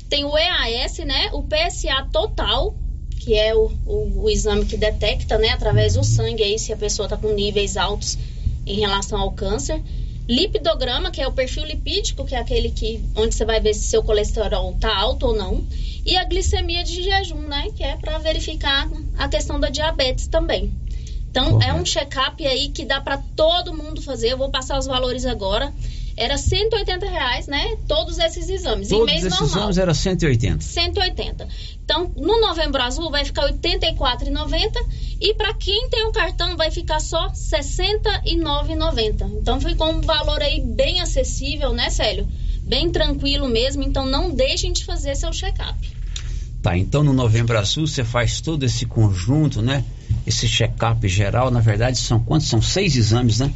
[0.09, 1.29] tem o EAS, né?
[1.33, 2.75] O PSA total,
[3.19, 6.77] que é o, o, o exame que detecta, né, através do sangue aí se a
[6.77, 8.17] pessoa está com níveis altos
[8.65, 9.81] em relação ao câncer.
[10.27, 13.87] Lipidograma, que é o perfil lipídico, que é aquele que onde você vai ver se
[13.87, 15.65] seu colesterol está alto ou não
[16.05, 17.67] e a glicemia de jejum, né?
[17.75, 20.73] Que é para verificar a questão da diabetes também.
[21.29, 21.71] Então, Correto.
[21.71, 24.31] é um check-up aí que dá para todo mundo fazer.
[24.31, 25.71] Eu vou passar os valores agora.
[26.17, 27.77] Era 180 reais, né?
[27.87, 28.87] Todos esses exames.
[28.87, 29.59] Todos em mês esses normal.
[29.59, 30.63] exames era 180.
[30.63, 31.47] 180.
[31.85, 34.71] Então, no Novembro Azul vai ficar 84,90
[35.21, 39.29] e para quem tem um cartão vai ficar só 69,90.
[39.39, 42.27] Então, ficou um valor aí bem acessível, né, Célio?
[42.63, 43.83] Bem tranquilo mesmo.
[43.83, 45.97] Então, não deixem de fazer seu check-up.
[46.61, 49.85] Tá, então no Novembro Azul você faz todo esse conjunto, né?
[50.25, 52.47] Esse check-up geral, na verdade, são quantos?
[52.47, 53.53] São seis exames, né?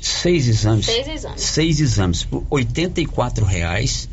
[0.00, 0.86] Seis exames.
[0.86, 1.40] Seis exames.
[1.40, 4.08] Seis exames por R$ reais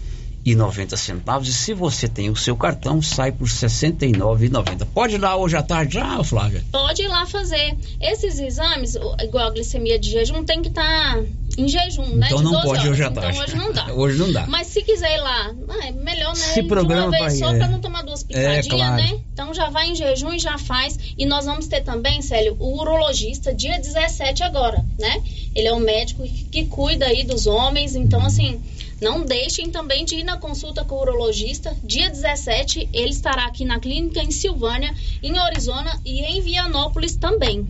[0.46, 1.48] e 90 centavos.
[1.48, 4.86] E se você tem o seu cartão, sai por R$ 69,90.
[4.94, 6.64] Pode ir lá hoje à tarde já, Flávia?
[6.72, 7.76] Pode ir lá fazer.
[8.00, 11.24] Esses exames, igual a glicemia de jejum, tem que estar tá
[11.58, 12.28] em jejum, né?
[12.28, 12.92] Então não pode horas.
[12.92, 13.40] hoje à então, tarde.
[13.40, 13.86] hoje não dá.
[13.94, 14.46] hoje não dá.
[14.48, 16.36] Mas se quiser ir lá, é melhor, né?
[16.36, 17.72] Se programa de uma vez pra só ir, para é.
[17.72, 18.96] não tomar duas picadinhas, É, claro.
[18.96, 19.20] né?
[19.34, 20.98] Então já vai em jejum e já faz.
[21.18, 25.22] E nós vamos ter também, Célio, o urologista dia 17 agora, né?
[25.56, 28.62] Ele é um médico que, que cuida aí dos homens, então assim,
[29.02, 31.76] não deixem também de ir na consulta com o urologista.
[31.84, 37.68] Dia 17, ele estará aqui na clínica em Silvânia, em Arizona e em Vianópolis também.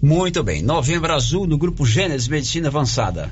[0.00, 0.62] Muito bem.
[0.62, 3.30] Novembro Azul no grupo Gênesis Medicina Avançada.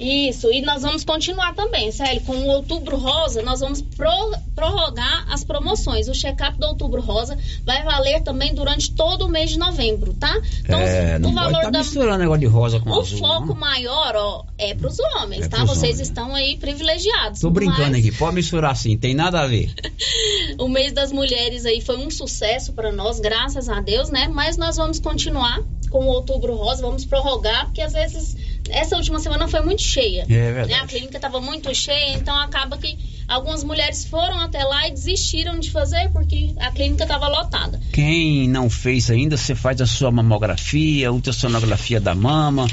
[0.00, 5.26] Isso, e nós vamos continuar também, Célio, com o Outubro Rosa, nós vamos pro- prorrogar
[5.30, 6.08] as promoções.
[6.08, 10.34] O check-up do Outubro Rosa vai valer também durante todo o mês de novembro, tá?
[10.64, 13.18] Então, é, o pode valor estar da misturando negócio de rosa com o azul.
[13.18, 13.54] foco não.
[13.54, 15.58] maior, ó, é pros homens, É tá?
[15.64, 16.00] Vocês homens.
[16.08, 17.38] estão aí privilegiados.
[17.40, 19.72] Tô brincando mas aqui, pode misturar assim, tem nada a ver.
[20.58, 24.28] O mês das mulheres aí foi um sucesso para nós, graças a Deus, né?
[24.28, 25.60] Mas nós vamos continuar
[25.92, 28.34] com o Outubro Rosa, vamos prorrogar, porque às vezes
[28.70, 30.22] essa última semana foi muito cheia.
[30.22, 30.70] É verdade.
[30.70, 30.78] né?
[30.80, 32.96] A clínica estava muito cheia, então acaba que
[33.28, 37.78] algumas mulheres foram até lá e desistiram de fazer porque a clínica estava lotada.
[37.92, 42.66] Quem não fez ainda, você faz a sua mamografia, ultrassonografia da mama,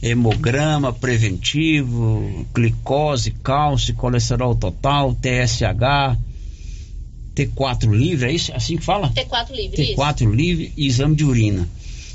[0.00, 6.16] hemograma preventivo, glicose, cálcio, colesterol total, TSH,
[7.34, 8.52] T4 livre, é isso?
[8.54, 9.10] Assim que fala?
[9.10, 10.00] T4 livre, isso.
[10.00, 11.68] T4 livre e exame de urina.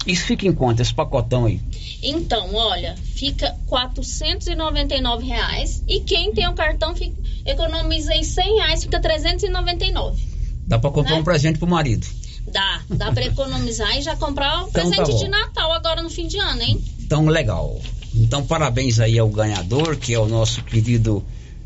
[0.07, 1.59] Isso fica em quanto, esse pacotão aí?
[2.01, 8.83] Então, olha, fica 499 reais e quem tem o cartão fica, economiza aí 100 reais,
[8.83, 10.21] fica 399.
[10.67, 11.19] Dá pra comprar Né?
[11.21, 12.07] um presente pro marido.
[12.51, 15.17] Dá, dá para economizar e já comprar um Então tá presente bom.
[15.17, 16.81] de Natal agora no fim de ano, hein?
[17.01, 17.79] Então, legal.
[18.15, 21.23] Então, parabéns aí ao ganhador, que é o nosso querido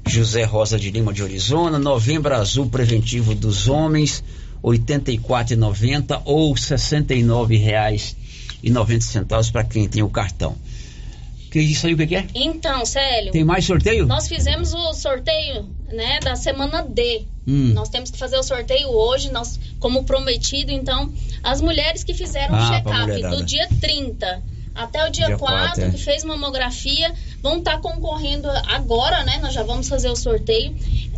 [0.07, 1.77] José Rosa de Lima de Arizona.
[1.77, 4.23] Novembro Azul Preventivo dos Homens,
[4.63, 8.15] R$ 84,90 ou R$ 69,90
[9.51, 10.55] para quem tem o cartão.
[11.51, 12.25] Que isso aí, o que é?
[12.33, 13.31] Então, Célio.
[13.31, 14.05] Tem mais sorteio?
[14.05, 17.25] Nós fizemos o sorteio, né, da semana D.
[17.45, 17.73] Hum.
[17.73, 20.71] Nós temos que fazer o sorteio hoje, nós, como prometido.
[20.71, 21.11] Então,
[21.43, 24.41] as mulheres que fizeram Ah, o check-up do dia 30
[24.73, 25.89] até o dia, Dia 4, quatro, é.
[25.91, 29.39] que fez mamografia, vão estar concorrendo agora, né?
[29.41, 30.73] Nós já vamos fazer o sorteio.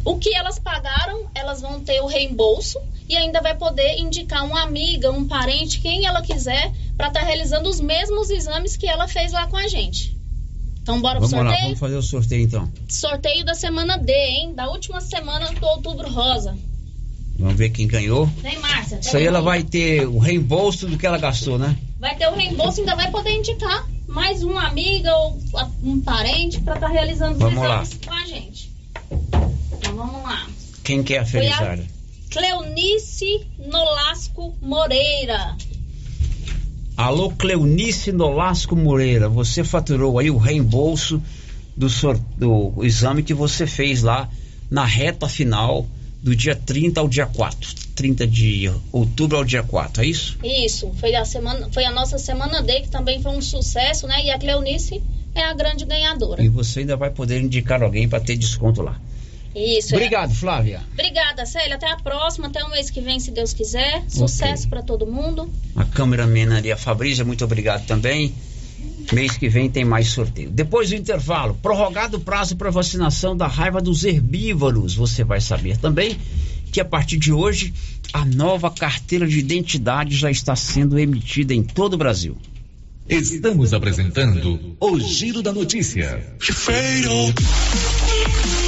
[0.06, 4.62] O que elas pagaram, elas vão ter o reembolso e ainda vai poder indicar uma
[4.62, 9.32] amiga, um parente, quem ela quiser, para estar realizando os mesmos exames que ela fez
[9.32, 10.16] lá com a gente.
[10.82, 11.64] Então, bora pro Vamos lá, sorteio?
[11.64, 12.72] vamos fazer o sorteio então.
[12.90, 14.54] Sorteio da semana D, hein?
[14.54, 16.58] Da última semana do Outubro Rosa.
[17.40, 18.26] Vamos ver quem ganhou.
[18.26, 19.00] Vem, Márcia.
[19.00, 21.78] Isso aí ela vai ter o reembolso do que ela gastou, né?
[22.00, 25.40] Vai ter o reembolso, ainda vai poder indicar mais uma amiga ou
[25.82, 28.08] um parente para estar tá realizando vamos os exames lá.
[28.08, 28.73] com a gente.
[29.94, 30.48] Vamos lá.
[30.84, 31.86] Quem que é a felizarda?
[32.30, 35.56] Cleonice Nolasco Moreira.
[36.98, 41.22] Alô, Cleonice Nolasco Moreira, você faturou aí o reembolso
[41.76, 41.88] do,
[42.38, 44.30] do exame que você fez lá
[44.70, 45.88] na reta final
[46.22, 47.84] do dia 30 ao dia 4.
[47.96, 50.38] 30 de outubro ao dia 4, é isso?
[50.44, 54.26] Isso, foi a, semana, foi a nossa semana D, que também foi um sucesso, né?
[54.26, 55.02] E a Cleonice
[55.36, 56.44] é a grande ganhadora.
[56.44, 59.00] E você ainda vai poder indicar alguém para ter desconto lá.
[59.56, 59.94] Isso.
[59.94, 59.98] É.
[59.98, 60.36] Obrigado, é.
[60.36, 60.82] Flávia.
[60.94, 61.76] Obrigada, Célia.
[61.76, 64.04] Até a próxima, até o mês que vem, se Deus quiser.
[64.08, 64.70] Sucesso okay.
[64.70, 65.50] para todo mundo.
[65.76, 68.34] A câmera Maria Fabrícia, muito obrigado também.
[69.12, 70.50] Mês que vem tem mais sorteio.
[70.50, 74.96] Depois do intervalo, prorrogado o prazo para vacinação da raiva dos herbívoros.
[74.96, 76.18] Você vai saber também
[76.72, 77.74] que a partir de hoje
[78.12, 82.38] a nova carteira de identidade já está sendo emitida em todo o Brasil.
[83.08, 86.24] Estamos apresentando o Giro da Notícia.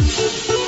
[0.00, 0.67] Thank you.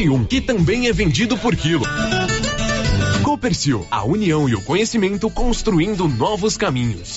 [0.00, 1.84] 1051, que também é vendido por quilo.
[3.22, 7.16] Copercil, a união e o conhecimento construindo novos caminhos.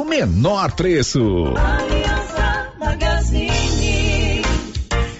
[0.00, 1.52] do menor preço.
[1.56, 4.42] Aliança Magazine.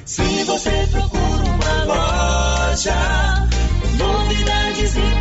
[0.06, 3.48] Se você procura uma loja,
[3.98, 5.20] novidades e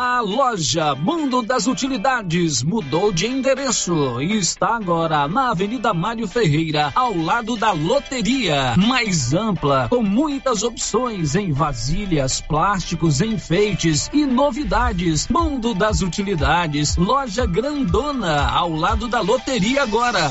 [0.00, 6.92] A loja Mundo das Utilidades mudou de endereço e está agora na Avenida Mário Ferreira,
[6.94, 8.76] ao lado da loteria.
[8.76, 15.26] Mais ampla, com muitas opções em vasilhas, plásticos, enfeites e novidades.
[15.26, 20.30] Mundo das Utilidades, loja grandona, ao lado da loteria agora.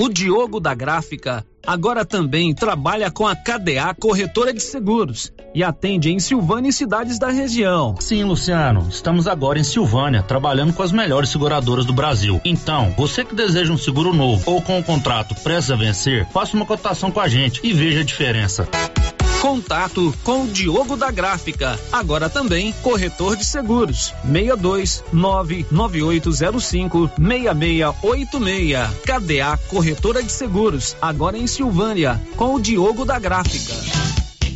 [0.00, 6.10] O Diogo da Gráfica agora também trabalha com a KDA Corretora de Seguros e atende
[6.10, 7.94] em Silvânia e cidades da região.
[8.00, 12.40] Sim, Luciano, estamos agora em Silvânia, trabalhando com as melhores seguradoras do Brasil.
[12.44, 16.56] Então, você que deseja um seguro novo ou com um contrato prestes a vencer, faça
[16.56, 18.68] uma cotação com a gente e veja a diferença.
[19.44, 24.14] Contato com o Diogo da Gráfica, agora também corretor de seguros.
[24.22, 28.88] 62 99805 6686.
[29.04, 33.74] KDA Corretora de Seguros, agora em Silvânia, com o Diogo da Gráfica.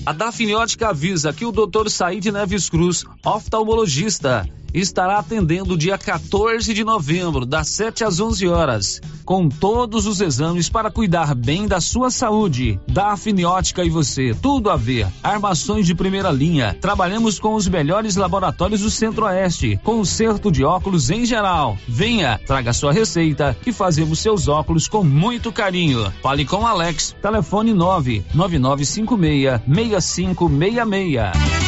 [0.07, 1.91] A Dafniótica avisa que o Dr.
[1.91, 9.01] Said Neves Cruz, oftalmologista, estará atendendo dia 14 de novembro, das 7 às 11 horas,
[9.25, 12.79] com todos os exames para cuidar bem da sua saúde.
[12.89, 15.07] Da Afiniótica e você, tudo a ver.
[15.23, 16.77] Armações de primeira linha.
[16.81, 19.79] Trabalhamos com os melhores laboratórios do Centro-Oeste.
[19.85, 21.77] Conserto de óculos em geral.
[21.87, 26.13] Venha, traga sua receita que fazemos seus óculos com muito carinho.
[26.23, 27.15] Fale com Alex.
[27.21, 31.68] Telefone 99956 6566.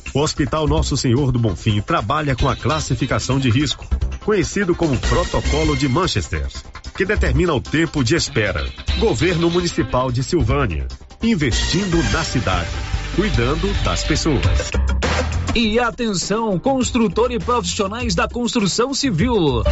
[0.13, 3.87] O Hospital Nosso Senhor do Bonfim trabalha com a classificação de risco,
[4.25, 6.47] conhecido como Protocolo de Manchester,
[6.97, 8.65] que determina o tempo de espera.
[8.99, 10.85] Governo Municipal de Silvânia,
[11.23, 12.69] investindo na cidade,
[13.15, 14.71] cuidando das pessoas.
[15.55, 19.63] E atenção, construtor e profissionais da construção civil.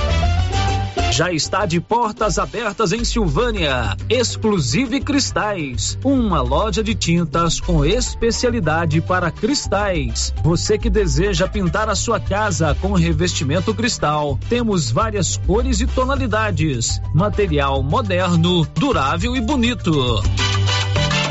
[1.11, 3.97] Já está de portas abertas em Silvânia.
[4.09, 10.33] Exclusive Cristais, uma loja de tintas com especialidade para cristais.
[10.43, 17.01] Você que deseja pintar a sua casa com revestimento cristal, temos várias cores e tonalidades.
[17.13, 20.21] Material moderno, durável e bonito.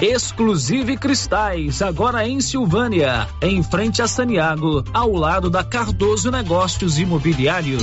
[0.00, 7.82] Exclusive Cristais, agora em Silvânia, em frente a Saniago, ao lado da Cardoso Negócios Imobiliários.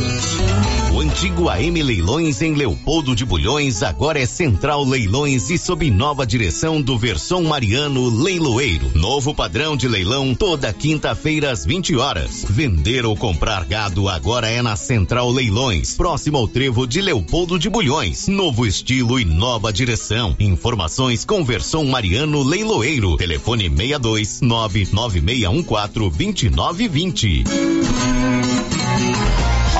[0.93, 6.25] O antigo AM Leilões em Leopoldo de Bulhões agora é Central Leilões e sob nova
[6.25, 8.91] direção do Versão Mariano Leiloeiro.
[8.95, 12.45] Novo padrão de leilão toda quinta-feira às 20 horas.
[12.49, 17.69] Vender ou comprar gado agora é na Central Leilões, próximo ao trevo de Leopoldo de
[17.69, 18.29] Bulhões.
[18.29, 20.33] Novo estilo e nova direção.
[20.39, 22.04] Informações com Versão Mariano
[22.43, 23.17] Leiloeiro.
[23.17, 27.43] Telefone 62 99614 2920.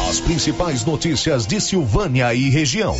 [0.10, 2.96] As principais notícias de Silvânia e região.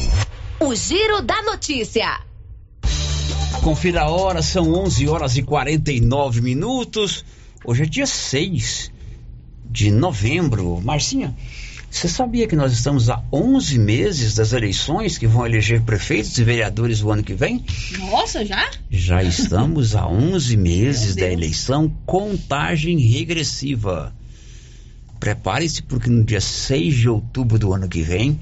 [0.60, 2.20] O Giro da Notícia.
[3.64, 7.26] Confira a hora, são 11 horas e 49 minutos.
[7.66, 8.92] Hoje é dia 6
[9.70, 10.80] de novembro.
[10.82, 11.36] Marcinha,
[11.96, 16.44] você sabia que nós estamos há 11 meses das eleições que vão eleger prefeitos e
[16.44, 17.64] vereadores o ano que vem?
[17.98, 18.70] Nossa, já?
[18.92, 24.14] Já estamos há 11 meses da eleição, contagem regressiva.
[25.22, 28.42] Prepare-se porque no dia 6 de outubro do ano que vem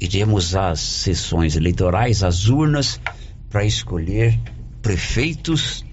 [0.00, 3.00] iremos às sessões eleitorais, às urnas,
[3.50, 4.38] para escolher
[4.80, 5.84] prefeitos,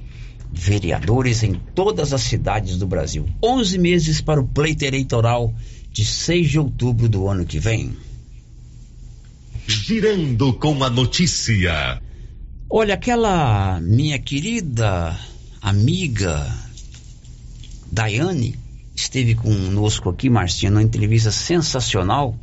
[0.52, 3.26] vereadores em todas as cidades do Brasil.
[3.44, 5.52] 11 meses para o pleito eleitoral
[5.94, 7.96] de 6 de outubro do ano que vem.
[9.68, 12.02] Girando com a notícia.
[12.70, 15.18] Olha, aquela minha querida
[15.62, 16.52] amiga
[17.92, 18.56] Daiane
[18.96, 22.36] esteve conosco aqui, Marcinha, numa entrevista sensacional.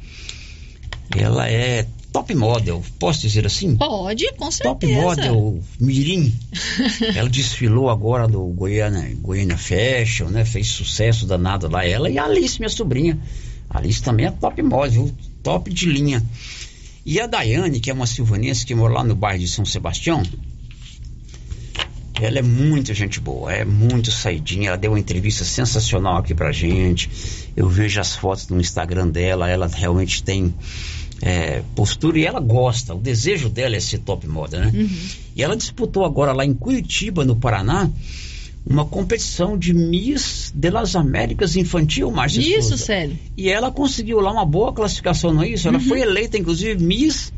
[1.14, 3.76] Ela é top model, posso dizer assim?
[3.76, 4.74] Pode, com certeza.
[4.74, 6.34] Top model Mirim.
[7.14, 10.44] ela desfilou agora no Goiânia, Goiânia Fashion, né?
[10.44, 11.84] Fez sucesso danado lá.
[11.84, 13.18] Ela e a Alice, minha sobrinha.
[13.68, 15.10] A Alice também é top model,
[15.42, 16.24] top de linha.
[17.04, 20.22] E a Daiane, que é uma silvanense que mora lá no bairro de São Sebastião,
[22.20, 24.68] ela é muito gente boa, é muito saidinha.
[24.68, 27.10] Ela deu uma entrevista sensacional aqui pra gente.
[27.56, 30.54] Eu vejo as fotos no Instagram dela, ela realmente tem
[31.22, 32.94] é, postura e ela gosta.
[32.94, 34.70] O desejo dela é ser top moda, né?
[34.74, 34.88] Uhum.
[35.36, 37.90] E ela disputou agora lá em Curitiba, no Paraná,
[38.66, 42.84] uma competição de Miss de las Américas Infantil, Márcia Isso, Souza.
[42.84, 43.18] Célio.
[43.36, 45.66] E ela conseguiu lá uma boa classificação, não é isso?
[45.66, 45.84] Ela Uhum.
[45.84, 47.32] foi eleita, inclusive, Miss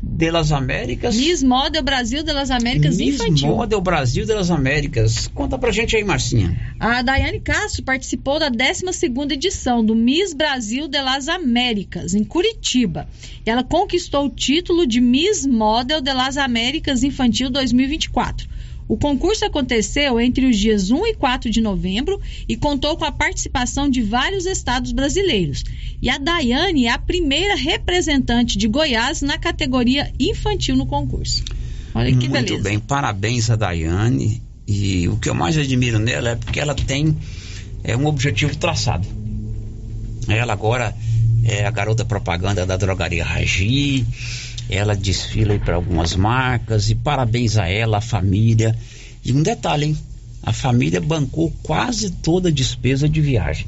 [0.00, 1.16] de las Américas.
[1.16, 3.48] Miss Model Brasil das Américas Miss Infantil.
[3.48, 5.28] Model Brasil das Américas.
[5.28, 6.56] Conta pra gente aí, Marcinha.
[6.78, 13.08] A Daiane Castro participou da 12ª edição do Miss Brasil de las Américas, em Curitiba.
[13.44, 18.57] Ela conquistou o título de Miss Model de las Américas Infantil 2024.
[18.88, 22.18] O concurso aconteceu entre os dias 1 e 4 de novembro
[22.48, 25.62] e contou com a participação de vários estados brasileiros.
[26.00, 31.44] E a Daiane é a primeira representante de Goiás na categoria infantil no concurso.
[31.94, 32.62] Olha que Muito beleza.
[32.62, 34.42] bem, parabéns a Daiane.
[34.66, 37.16] E o que eu mais admiro nela é porque ela tem
[37.84, 39.06] é, um objetivo traçado.
[40.28, 40.94] Ela agora
[41.44, 44.06] é a garota propaganda da drogaria Ragi.
[44.68, 46.90] Ela desfila para algumas marcas.
[46.90, 48.76] E parabéns a ela, a família.
[49.24, 49.98] E um detalhe, hein?
[50.42, 53.66] A família bancou quase toda a despesa de viagem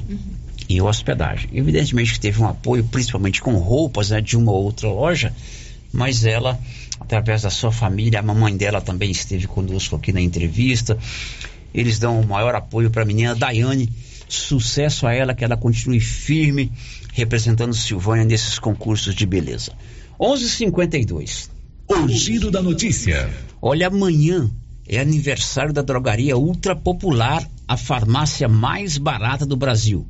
[0.69, 1.49] e hospedagem.
[1.53, 5.33] Evidentemente que teve um apoio, principalmente com roupas né, de uma ou outra loja,
[5.91, 6.57] mas ela,
[6.99, 10.97] através da sua família, a mamãe dela também esteve conosco aqui na entrevista.
[11.73, 13.89] Eles dão o maior apoio para a menina Daiane.
[14.27, 16.71] Sucesso a ela, que ela continue firme,
[17.13, 19.73] representando Silvânia nesses concursos de beleza.
[20.21, 21.49] 11:52.
[21.87, 23.27] O giro da notícia.
[23.59, 24.51] Olha, amanhã
[24.87, 30.05] é aniversário da drogaria Ultra Popular, a farmácia mais barata do Brasil.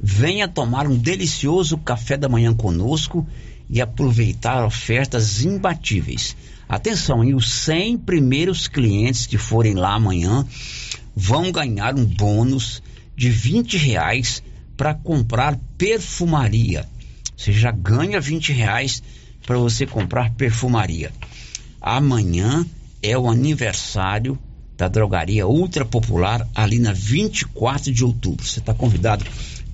[0.00, 3.26] Venha tomar um delicioso café da manhã conosco
[3.68, 6.36] e aproveitar ofertas imbatíveis.
[6.68, 7.34] Atenção, hein?
[7.34, 10.46] Os 100 primeiros clientes que forem lá amanhã
[11.16, 12.80] vão ganhar um bônus
[13.16, 14.44] de 20 reais
[14.76, 16.88] para comprar perfumaria.
[17.36, 19.02] Você já ganha 20 reais
[19.50, 21.10] para você comprar perfumaria.
[21.80, 22.64] Amanhã
[23.02, 24.38] é o aniversário
[24.76, 28.46] da drogaria Ultra Popular ali na 24 de outubro.
[28.46, 29.24] Você está convidado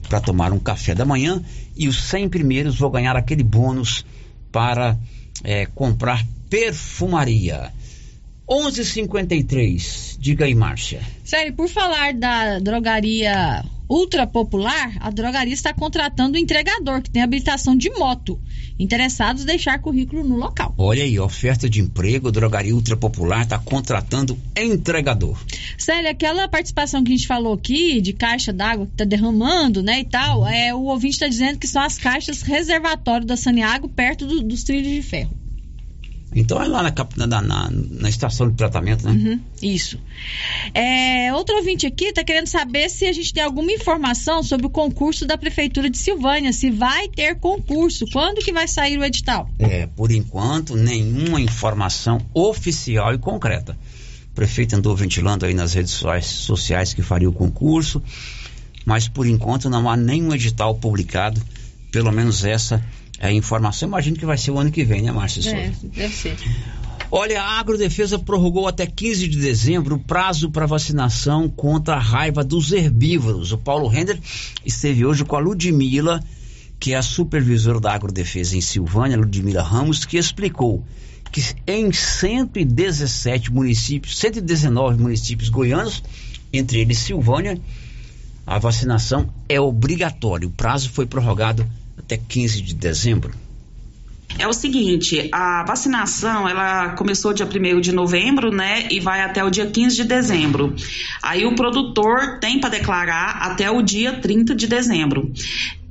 [0.09, 1.45] para tomar um café da manhã
[1.77, 4.03] e os 100 primeiros vão ganhar aquele bônus
[4.51, 4.97] para
[5.45, 7.71] eh, comprar perfumaria.
[8.49, 10.17] 11:53.
[10.19, 11.03] Diga aí, Márcia.
[11.23, 17.23] Sério, por falar da drogaria ultra popular, a drogaria está contratando um entregador que tem
[17.23, 18.41] habilitação de moto.
[18.79, 20.75] Interessados deixar currículo no local.
[20.77, 25.39] Olha aí, oferta de emprego, drogaria ultra popular está contratando entregador.
[25.79, 30.01] Célia, aquela participação que a gente falou aqui de caixa d'água que está derramando, né,
[30.01, 34.27] e tal, é, o ouvinte está dizendo que são as caixas reservatório da Saniago perto
[34.27, 35.37] do- dos trilhos de ferro.
[36.39, 39.13] Então é lá na, na, na- na estação de tratamento, né?
[39.13, 39.99] Uhum, isso.
[40.75, 44.71] É, outro ouvinte aqui está querendo saber se a gente tem alguma informação sobre o
[44.71, 49.49] concurso da Prefeitura de Silvânia, se vai ter concurso, quando que vai sair o edital?
[49.59, 53.77] É, por enquanto, nenhuma informação oficial e concreta.
[54.33, 58.03] O prefeito andou ventilando aí nas redes sociais, que faria o concurso,
[58.85, 61.41] mas por enquanto não há nenhum edital publicado,
[61.91, 62.81] pelo menos essa é
[63.21, 63.89] a informação.
[63.89, 65.51] Imagino que vai ser o ano que vem, né, Márcia?
[65.51, 66.37] É, deve ser.
[67.11, 72.43] Olha, a Agrodefesa prorrogou até 15 de dezembro o prazo para vacinação contra a raiva
[72.43, 73.53] dos herbívoros.
[73.53, 74.19] O Paulo Render
[74.65, 76.21] esteve hoje com a Ludmila,
[76.81, 80.85] que é a supervisora da Agrodefesa em Silvânia, Ludmila Ramos, que explicou
[81.31, 86.03] que em 117 municípios, 119 municípios goianos,
[86.53, 87.61] entre eles Silvânia,
[88.47, 90.47] a vacinação é obrigatória.
[90.49, 91.67] O prazo foi prorrogado
[91.99, 93.33] até 15 de dezembro.
[94.39, 99.43] É o seguinte, a vacinação, ela começou dia 1 de novembro, né, e vai até
[99.43, 100.75] o dia 15 de dezembro.
[101.23, 105.33] Aí o produtor tem para declarar até o dia 30 de dezembro.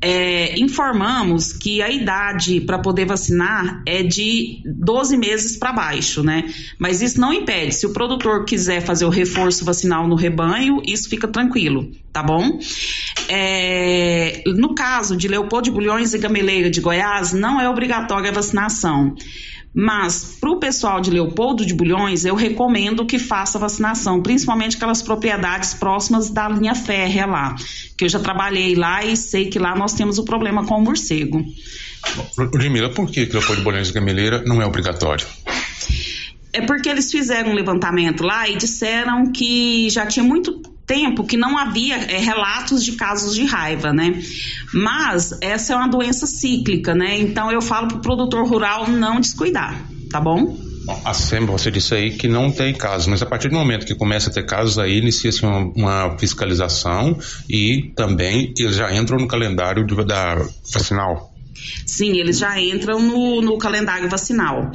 [0.07, 6.43] É, informamos que a idade para poder vacinar é de 12 meses para baixo, né?
[6.77, 7.73] Mas isso não impede.
[7.73, 12.59] Se o produtor quiser fazer o reforço vacinal no rebanho, isso fica tranquilo, tá bom?
[13.27, 18.33] É, no caso de Leopoldo de Bulhões e Gameleira de Goiás, não é obrigatória a
[18.33, 19.15] vacinação.
[19.77, 25.01] Mas para o pessoal de Leopoldo de Bulhões, eu recomendo que faça vacinação, principalmente aquelas
[25.01, 27.55] propriedades próximas da linha férrea lá,
[27.97, 30.81] que eu já trabalhei lá e sei que lá nós temos o problema com o
[30.81, 31.43] morcego.
[32.37, 35.27] Ludmila, por que Leopoldo de Bulhões e Gameleira não é obrigatório?
[36.53, 41.37] É porque eles fizeram um levantamento lá e disseram que já tinha muito tempo que
[41.37, 44.21] não havia é, relatos de casos de raiva, né?
[44.73, 47.17] Mas essa é uma doença cíclica, né?
[47.17, 50.57] Então eu falo para o produtor rural não descuidar, tá bom?
[51.03, 53.95] A SEMA, você disse aí que não tem casos, mas a partir do momento que
[53.95, 57.17] começa a ter casos, aí inicia-se uma, uma, fiscalização
[57.49, 60.35] e também eles já entram no calendário de, da
[60.71, 61.34] vacinal.
[61.85, 64.71] Sim, eles já entram no, no calendário vacinal.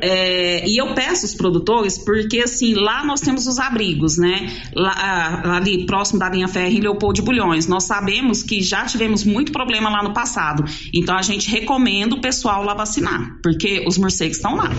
[0.00, 4.50] É, e eu peço os produtores, porque assim, lá nós temos os abrigos, né?
[4.74, 7.66] Lá, ali próximo da linha férrea em Leopoldo de Bulhões.
[7.66, 10.64] Nós sabemos que já tivemos muito problema lá no passado.
[10.92, 14.70] Então a gente recomenda o pessoal lá vacinar, porque os morcegos estão lá.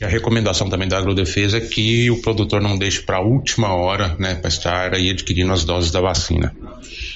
[0.00, 3.74] E a recomendação também da agrodefesa é que o produtor não deixe para a última
[3.74, 6.56] hora, né, para estar aí adquirindo as doses da vacina.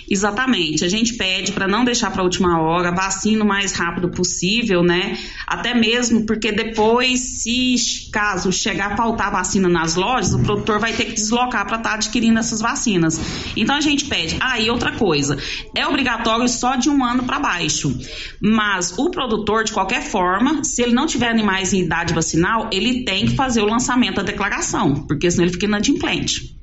[0.09, 0.85] Exatamente.
[0.85, 4.83] A gente pede para não deixar para a última hora, vacina o mais rápido possível,
[4.83, 5.19] né?
[5.47, 7.77] Até mesmo porque depois, se
[8.13, 11.91] caso chegar a faltar vacina nas lojas, o produtor vai ter que deslocar para estar
[11.91, 13.21] tá adquirindo essas vacinas.
[13.57, 14.37] Então a gente pede.
[14.41, 15.37] Ah, outra coisa,
[15.75, 17.97] é obrigatório só de um ano para baixo.
[18.41, 23.05] Mas o produtor, de qualquer forma, se ele não tiver animais em idade vacinal, ele
[23.05, 26.55] tem que fazer o lançamento da declaração, porque senão ele fica inadimplente.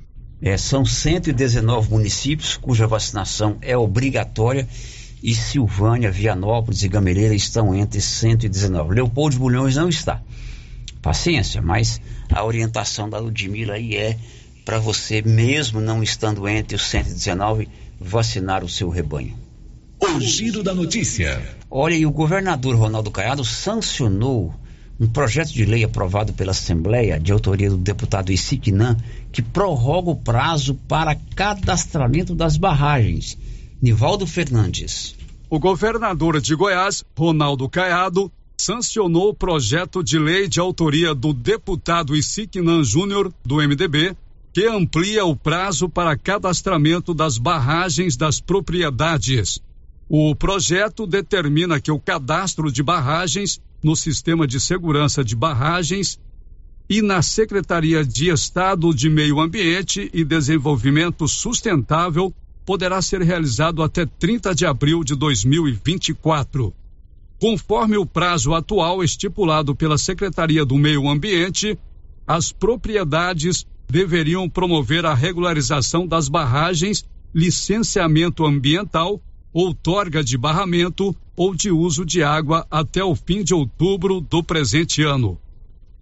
[0.42, 4.68] É, são 119 municípios cuja vacinação é obrigatória
[5.22, 8.96] e Silvânia, Vianópolis e Gameleira estão entre 119.
[8.96, 10.22] Leopoldo Bulhões não está.
[11.02, 14.18] Paciência, mas a orientação da Ludmilla aí é
[14.66, 17.68] para você, mesmo não estando entre os 119,
[18.00, 19.36] vacinar o seu rebanho.
[20.00, 21.42] O giro da notícia.
[21.70, 24.54] Olha, e o governador Ronaldo Caiado sancionou
[25.00, 28.98] um projeto de lei aprovado pela Assembleia, de autoria do deputado Isiquinan,
[29.32, 33.38] que prorroga o prazo para cadastramento das barragens.
[33.82, 35.16] Nivaldo Fernandes.
[35.50, 42.16] O governador de Goiás, Ronaldo Caiado, sancionou o projeto de lei de autoria do deputado
[42.16, 44.16] Isiquinan Júnior, do MDB,
[44.54, 49.60] que amplia o prazo para cadastramento das barragens das propriedades.
[50.08, 56.20] O projeto determina que o cadastro de barragens no Sistema de Segurança de Barragens
[56.88, 62.32] e na Secretaria de Estado de Meio Ambiente e Desenvolvimento Sustentável
[62.66, 66.74] poderá ser realizado até 30 de abril de 2024.
[67.40, 71.78] Conforme o prazo atual estipulado pela Secretaria do Meio Ambiente,
[72.28, 77.04] as propriedades deveriam promover a regularização das barragens,
[77.34, 79.22] licenciamento ambiental
[79.54, 85.04] outorga de barramento ou de uso de água até o fim de outubro do presente
[85.04, 85.38] ano.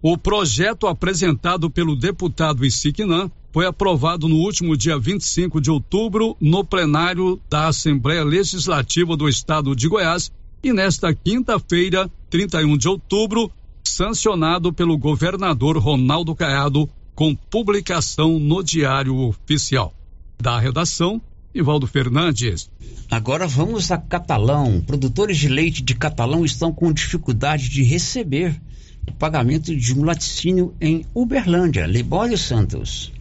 [0.02, 6.64] O projeto apresentado pelo deputado Isiquinã foi aprovado no último dia 25 de outubro no
[6.64, 10.30] plenário da Assembleia Legislativa do Estado de Goiás
[10.62, 13.50] e nesta quinta-feira, 31 de outubro,
[13.82, 19.92] sancionado pelo governador Ronaldo Caiado com publicação no Diário Oficial.
[20.40, 21.20] Da redação,
[21.54, 22.70] Ivaldo Fernandes.
[23.10, 24.80] Agora vamos a Catalão.
[24.86, 28.60] Produtores de leite de Catalão estão com dificuldade de receber
[29.08, 31.86] o pagamento de um laticínio em Uberlândia.
[31.86, 33.12] Libório Santos.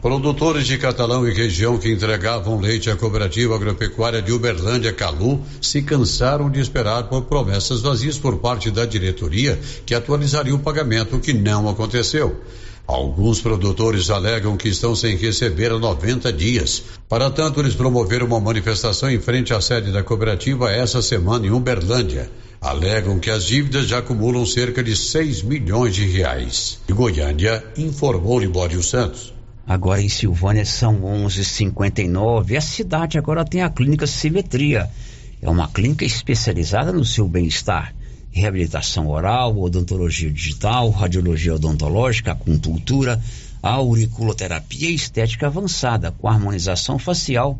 [0.00, 5.82] Produtores de Catalão e região que entregavam leite à cooperativa agropecuária de Uberlândia, Calu, se
[5.82, 11.32] cansaram de esperar por promessas vazias por parte da diretoria que atualizaria o pagamento, que
[11.32, 12.40] não aconteceu.
[12.86, 16.84] Alguns produtores alegam que estão sem receber há 90 dias.
[17.08, 21.50] Para tanto, eles promoveram uma manifestação em frente à sede da cooperativa essa semana em
[21.50, 22.30] Uberlândia.
[22.60, 26.78] Alegam que as dívidas já acumulam cerca de 6 milhões de reais.
[26.86, 29.37] De Goiânia, informou Libório Santos.
[29.68, 32.56] Agora em Silvânia são 11:59.
[32.56, 34.88] A cidade agora tem a clínica Simetria.
[35.42, 37.94] É uma clínica especializada no seu bem-estar
[38.30, 43.20] reabilitação oral, odontologia digital, radiologia odontológica, acupuntura,
[43.62, 47.58] auriculoterapia e estética avançada, com harmonização facial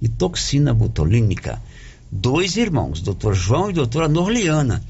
[0.00, 1.60] e toxina botulínica.
[2.10, 3.32] Dois irmãos, Dr.
[3.32, 4.82] João e doutora Norliana,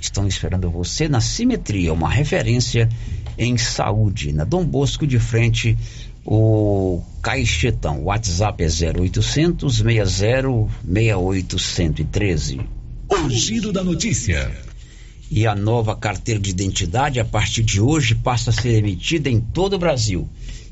[0.00, 2.88] estão esperando você na Simetria, uma referência
[3.38, 4.32] em saúde.
[4.32, 5.78] Na Dom Bosco de frente,
[6.24, 8.00] o Caixetão.
[8.00, 12.60] O WhatsApp é 0800 60 68 113.
[13.08, 14.50] O giro da notícia.
[15.30, 19.40] E a nova carteira de identidade, a partir de hoje, passa a ser emitida em
[19.40, 20.28] todo o Brasil.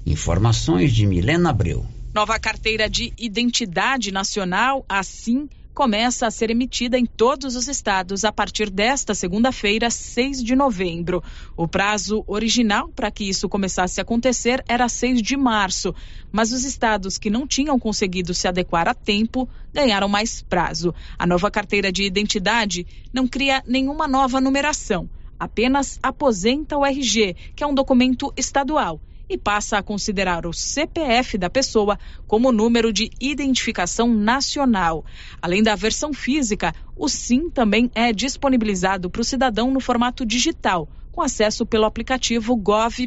[0.06, 1.86] Informações de Milena Abreu.
[2.14, 8.32] Nova carteira de identidade nacional, assim começa a ser emitida em todos os estados a
[8.32, 11.22] partir desta segunda-feira, 6 de novembro.
[11.56, 15.94] O prazo original para que isso começasse a acontecer era 6 de março,
[16.30, 20.94] mas os estados que não tinham conseguido se adequar a tempo ganharam mais prazo.
[21.18, 25.08] A nova carteira de identidade não cria nenhuma nova numeração,
[25.38, 31.38] apenas aposenta o RG, que é um documento estadual e passa a considerar o CPF
[31.38, 35.04] da pessoa como número de identificação nacional.
[35.40, 40.88] Além da versão física, o SIM também é disponibilizado para o cidadão no formato digital
[41.12, 43.06] com acesso pelo aplicativo gov.br.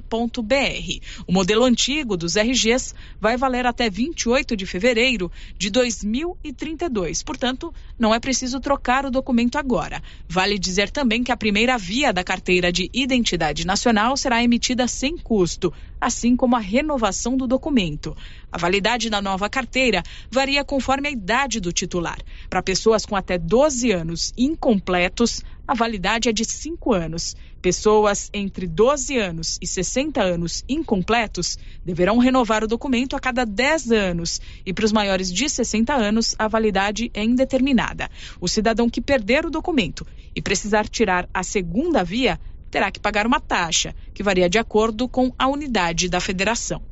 [1.28, 7.24] O modelo antigo dos RGs vai valer até 28 de fevereiro de 2032.
[7.24, 10.02] Portanto, não é preciso trocar o documento agora.
[10.30, 15.18] Vale dizer também que a primeira via da carteira de identidade nacional será emitida sem
[15.18, 18.16] custo, assim como a renovação do documento.
[18.52, 22.20] A validade da nova carteira varia conforme a idade do titular.
[22.50, 27.36] Para pessoas com até 12 anos incompletos, a validade é de 5 anos.
[27.62, 33.92] Pessoas entre 12 anos e 60 anos incompletos deverão renovar o documento a cada 10
[33.92, 38.10] anos e para os maiores de 60 anos a validade é indeterminada.
[38.40, 40.06] O cidadão que perder o documento
[40.36, 42.40] e precisar tirar a segunda via
[42.70, 46.84] terá que pagar uma taxa, que varia de acordo com a unidade da federação.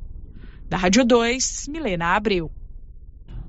[0.68, 2.50] Da Rádio 2, Milena Abreu.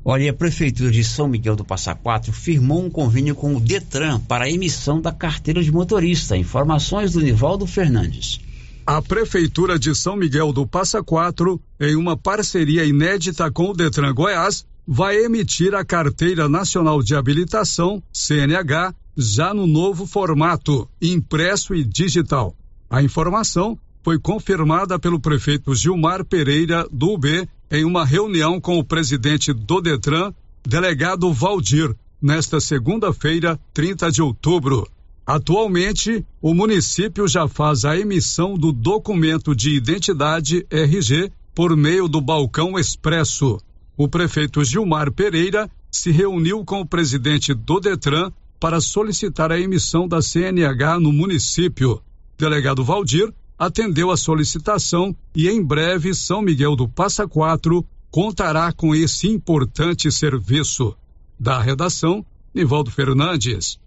[0.06, 4.20] Olha, a Prefeitura de São Miguel do Passa Quatro firmou um convênio com o Detran
[4.20, 6.36] para a emissão da carteira de motorista.
[6.36, 8.38] Informações do Nivaldo Fernandes.
[8.86, 14.12] A Prefeitura de São Miguel do Passa Quatro, em uma parceria inédita com o Detran
[14.12, 21.82] Goiás, vai emitir a Carteira Nacional de Habilitação, CNH, já no novo formato, impresso e
[21.82, 22.54] digital.
[22.90, 28.84] A informação foi confirmada pelo prefeito Gilmar Pereira, do UB, em uma reunião com o
[28.84, 30.32] presidente do Detran,
[30.66, 34.88] delegado Valdir, nesta segunda-feira, 30 de outubro.
[35.26, 42.20] Atualmente, o município já faz a emissão do documento de identidade RG por meio do
[42.20, 43.58] balcão expresso.
[43.96, 50.08] O prefeito Gilmar Pereira se reuniu com o presidente do Detran para solicitar a emissão
[50.08, 52.02] da CNH no município.
[52.36, 58.94] Delegado Valdir atendeu a solicitação e em breve São Miguel do Passa Quatro contará com
[58.94, 60.94] esse importante serviço.
[61.38, 62.24] Da redação,
[62.54, 63.78] Nivaldo Fernandes.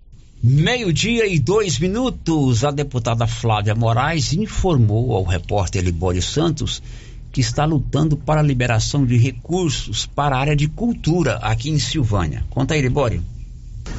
[0.44, 6.82] Meio-dia e dois minutos, a deputada Flávia Moraes informou ao repórter Libório Santos
[7.32, 11.80] que está lutando para a liberação de recursos para a área de cultura aqui em
[11.80, 12.44] Silvânia.
[12.50, 13.24] Conta aí, Libório.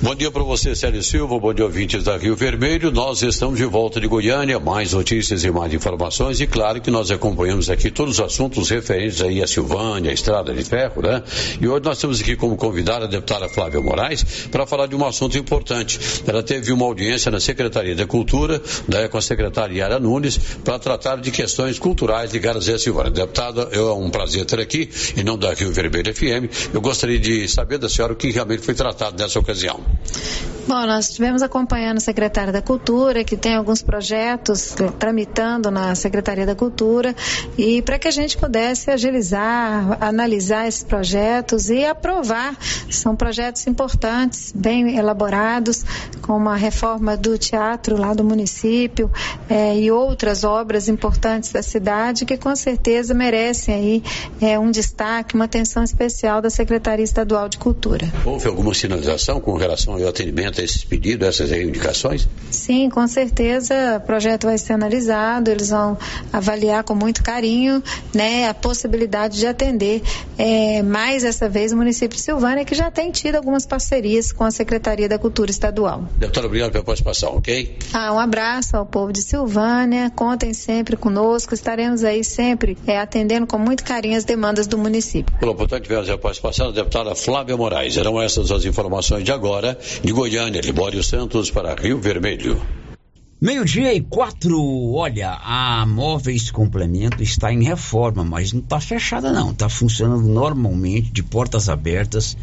[0.01, 1.41] Bom dia para você, Célio Silva.
[1.41, 2.93] Bom dia, ouvintes da Rio Vermelho.
[2.93, 4.61] Nós estamos de volta de Goiânia.
[4.61, 6.41] Mais notícias e mais informações.
[6.41, 10.55] E claro que nós acompanhamos aqui todos os assuntos referentes aí a Silvânia, a Estrada
[10.55, 11.21] de Ferro, né?
[11.61, 14.23] E hoje nós temos aqui como convidada a deputada Flávia Moraes
[14.53, 15.99] para falar de um assunto importante.
[16.25, 20.79] Ela teve uma audiência na Secretaria da Cultura, né, com a secretária Yara Nunes, para
[20.79, 23.11] tratar de questões culturais ligadas a Silvânia.
[23.11, 26.73] Deputada, é um prazer ter aqui, em nome da Rio Vermelho FM.
[26.73, 29.78] Eu gostaria de saber da senhora o que realmente foi tratado nessa ocasião.
[30.69, 36.45] Bom, nós estivemos acompanhando a secretária da Cultura, que tem alguns projetos tramitando na Secretaria
[36.45, 37.17] da Cultura,
[37.57, 42.55] e para que a gente pudesse agilizar, analisar esses projetos e aprovar.
[42.91, 45.87] São projetos importantes, bem elaborados,
[46.21, 49.11] como a reforma do teatro lá do município
[49.49, 54.03] eh, e outras obras importantes da cidade que com certeza merecem aí
[54.39, 58.07] eh, um destaque, uma atenção especial da Secretaria Estadual de Cultura.
[58.27, 62.29] Houve alguma sinalização com relação ao atendimento a esses pedidos, a essas reivindicações?
[62.51, 65.99] Sim, com certeza o projeto vai ser analisado, eles vão
[66.33, 67.83] avaliar com muito carinho
[68.15, 70.03] né, a possibilidade de atender
[70.37, 74.45] é, mais essa vez o município de Silvânia, que já tem tido algumas parcerias com
[74.45, 76.05] a Secretaria da Cultura Estadual.
[76.17, 77.77] Deputado, obrigado pela participação, ok?
[77.93, 83.47] Ah, um abraço ao povo de Silvânia, contem sempre conosco, estaremos aí sempre é, atendendo
[83.47, 85.37] com muito carinho as demandas do município.
[85.39, 87.97] Pelo portanto, tivemos a participação da deputada Flávia Moraes.
[87.97, 89.58] Eram essas as informações de agora
[90.03, 92.61] de Goiânia, Libório Santos para Rio Vermelho.
[93.41, 94.59] Meio-dia e quatro.
[94.93, 99.51] Olha, a Móveis Complemento está em reforma, mas não está fechada não.
[99.51, 102.37] Está funcionando normalmente, de portas abertas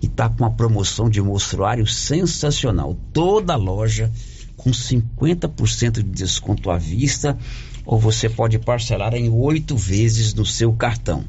[0.00, 2.96] e está com uma promoção de mostruário sensacional.
[3.12, 4.10] Toda loja
[4.56, 7.36] com 50% de desconto à vista
[7.84, 11.24] ou você pode parcelar em oito vezes no seu cartão.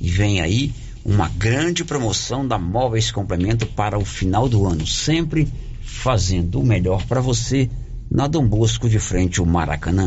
[0.00, 0.72] E vem aí
[1.08, 5.48] uma grande promoção da Móveis Complemento para o final do ano, sempre
[5.80, 7.70] fazendo o melhor para você
[8.10, 10.04] na Dom Bosco de frente ao Maracanã.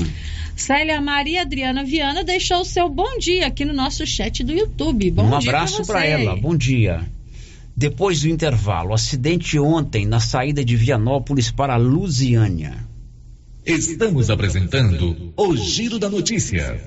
[0.55, 5.09] Célia Maria Adriana Viana deixou o seu bom dia aqui no nosso chat do YouTube.
[5.09, 7.01] Bom um dia abraço para ela, bom dia.
[7.75, 12.77] Depois do intervalo, acidente ontem na saída de Vianópolis para Lusiânia.
[13.65, 16.79] Estamos apresentando o Giro da Notícia.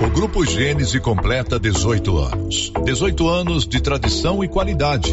[0.00, 2.72] O Grupo Gênese completa 18 anos.
[2.84, 5.12] 18 anos de tradição e qualidade.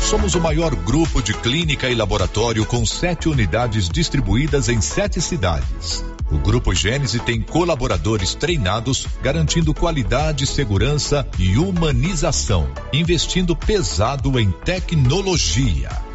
[0.00, 6.04] Somos o maior grupo de clínica e laboratório com sete unidades distribuídas em sete cidades.
[6.30, 16.11] O Grupo Gênese tem colaboradores treinados, garantindo qualidade, segurança e humanização, investindo pesado em tecnologia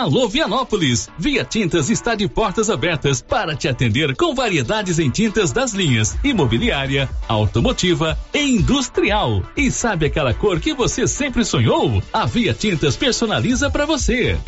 [0.00, 1.10] Alô Vianópolis!
[1.18, 6.16] Via Tintas está de portas abertas para te atender com variedades em tintas das linhas
[6.24, 9.42] imobiliária, automotiva e industrial.
[9.54, 12.02] E sabe aquela cor que você sempre sonhou?
[12.14, 14.38] A Via Tintas personaliza para você.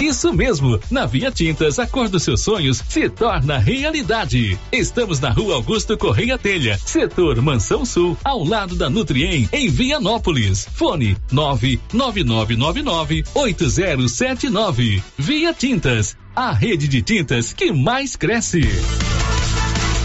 [0.00, 4.58] Isso mesmo, na Via Tintas a cor dos seus sonhos se torna realidade.
[4.72, 10.66] Estamos na Rua Augusto Correia Telha, setor Mansão Sul, ao lado da Nutriem, em Vianópolis.
[10.74, 14.85] Fone 99999 8079
[15.18, 18.62] Via Tintas, a rede de tintas que mais cresce.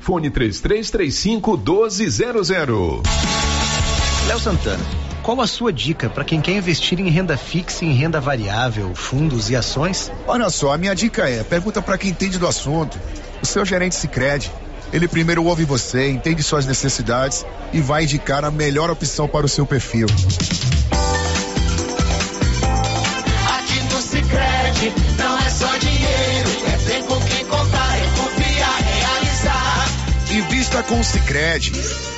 [0.00, 3.02] Fone 3335 1200.
[4.26, 4.84] Léo Santana,
[5.22, 9.48] qual a sua dica para quem quer investir em renda fixa, em renda variável, fundos
[9.48, 10.10] e ações?
[10.26, 12.98] Olha só, a minha dica é: pergunta para quem entende do assunto.
[13.40, 14.50] O seu gerente se crede.
[14.92, 19.48] Ele primeiro ouve você, entende suas necessidades e vai indicar a melhor opção para o
[19.48, 20.08] seu perfil.
[23.46, 25.27] Aqui no Cicred
[30.86, 32.17] Com o Cicred.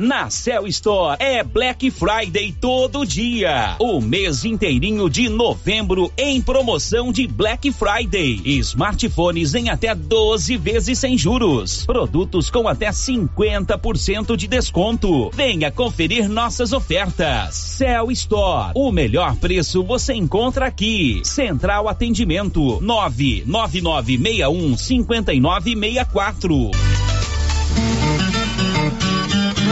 [0.00, 3.76] Na Cell Store é Black Friday todo dia.
[3.78, 8.42] O mês inteirinho de novembro em promoção de Black Friday.
[8.44, 11.86] Smartphones em até 12 vezes sem juros.
[11.86, 15.30] Produtos com até 50% de desconto.
[15.32, 17.54] Venha conferir nossas ofertas.
[17.54, 18.72] Cell Store.
[18.74, 21.20] O melhor preço você encontra aqui.
[21.22, 27.03] Central Atendimento 99961 5964.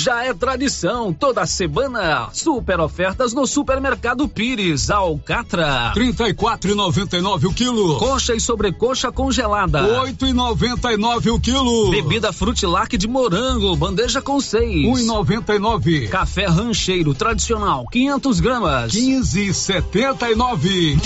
[0.00, 5.92] Já é tradição, toda semana, super ofertas no Supermercado Pires, Alcatra.
[5.94, 7.98] 34,99 o quilo.
[7.98, 9.82] Coxa e sobrecoxa congelada.
[10.02, 11.90] 8,99 o quilo.
[11.90, 14.86] Bebida Frutilac de morango, bandeja com seis.
[14.86, 16.08] 1,99.
[16.08, 18.94] Café rancheiro tradicional, 500 gramas.
[18.94, 20.98] 15,79.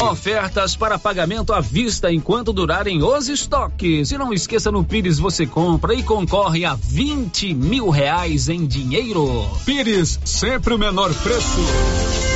[0.00, 4.10] Ofertas para pagamento à vista enquanto durarem os estoques.
[4.10, 9.26] E não esqueça, no Pires você compra e concorre a 20 mil reais em dinheiro.
[9.64, 12.35] Pires, sempre o menor preço.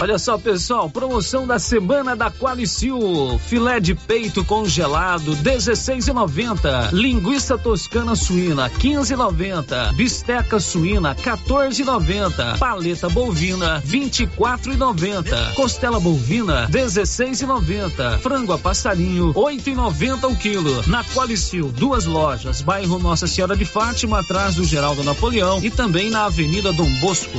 [0.00, 3.40] Olha só, pessoal, promoção da semana da Qualicil.
[3.46, 6.92] Filé de peito congelado, 16,90.
[6.92, 9.94] Linguiça toscana suína, 15,90.
[9.94, 12.58] Bisteca suína, 14,90.
[12.58, 15.54] Paleta bovina, 24,90.
[15.54, 18.18] Costela bovina, 16,90.
[18.18, 20.82] Frango a passarinho, 8,90 o quilo.
[20.88, 26.10] Na Qualicil, duas lojas, bairro Nossa Senhora de Fátima, atrás do Geraldo Napoleão e também
[26.10, 27.38] na Avenida Dom Bosco.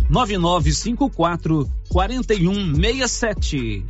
[0.09, 3.85] 9954 4167.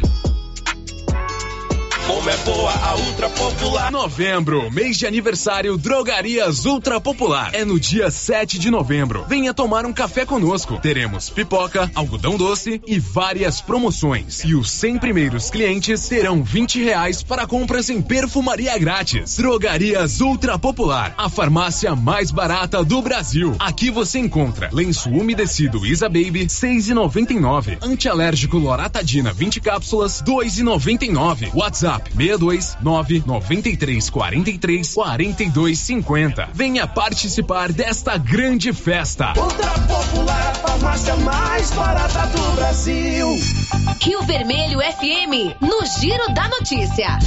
[2.08, 3.92] Como é boa a Ultra Popular.
[3.92, 7.52] Novembro, mês de aniversário Drogarias Ultra Popular.
[7.54, 9.24] É no dia 7 de novembro.
[9.30, 10.80] Venha tomar um café conosco.
[10.82, 14.44] Teremos pipoca, algodão doce e várias promoções.
[14.44, 19.38] E os 100 primeiros clientes terão 20 reais para compras em perfumaria grátis.
[19.38, 23.56] Drogarias Ultra Popular, a farmácia mais barata do Brasil.
[23.60, 27.78] Aqui você encontra lenço umedecido Isa Baby 6,99.
[27.82, 31.52] Antialérgico Loratadina 20 cápsulas 2,99.
[31.54, 36.50] WhatsApp 62 993 43 42 50.
[36.54, 39.34] Venha participar desta grande festa.
[39.38, 43.28] Ultra Popular, a farmácia mais barata do Brasil.
[44.02, 47.20] Rio Vermelho FM, no Giro da Notícia.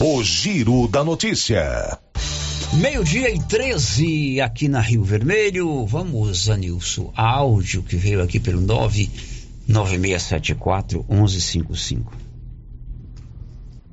[0.00, 1.98] O Giro da Notícia.
[2.74, 5.86] Meio-dia e 13 aqui na Rio Vermelho.
[5.86, 7.12] Vamos, Anilson.
[7.14, 12.23] Áudio que veio aqui pelo 99674 1155.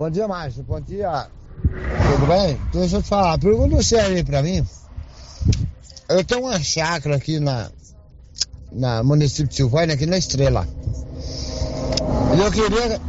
[0.01, 0.63] Bom dia, Márcio.
[0.63, 1.27] Bom dia.
[1.61, 2.59] Tudo bem?
[2.73, 3.37] Deixa eu te falar.
[3.37, 4.65] Pergunta você aí pra mim.
[6.09, 7.69] Eu tenho uma chácara aqui na,
[8.71, 10.67] na município de Silvânia, aqui na Estrela.
[12.35, 12.99] E eu queria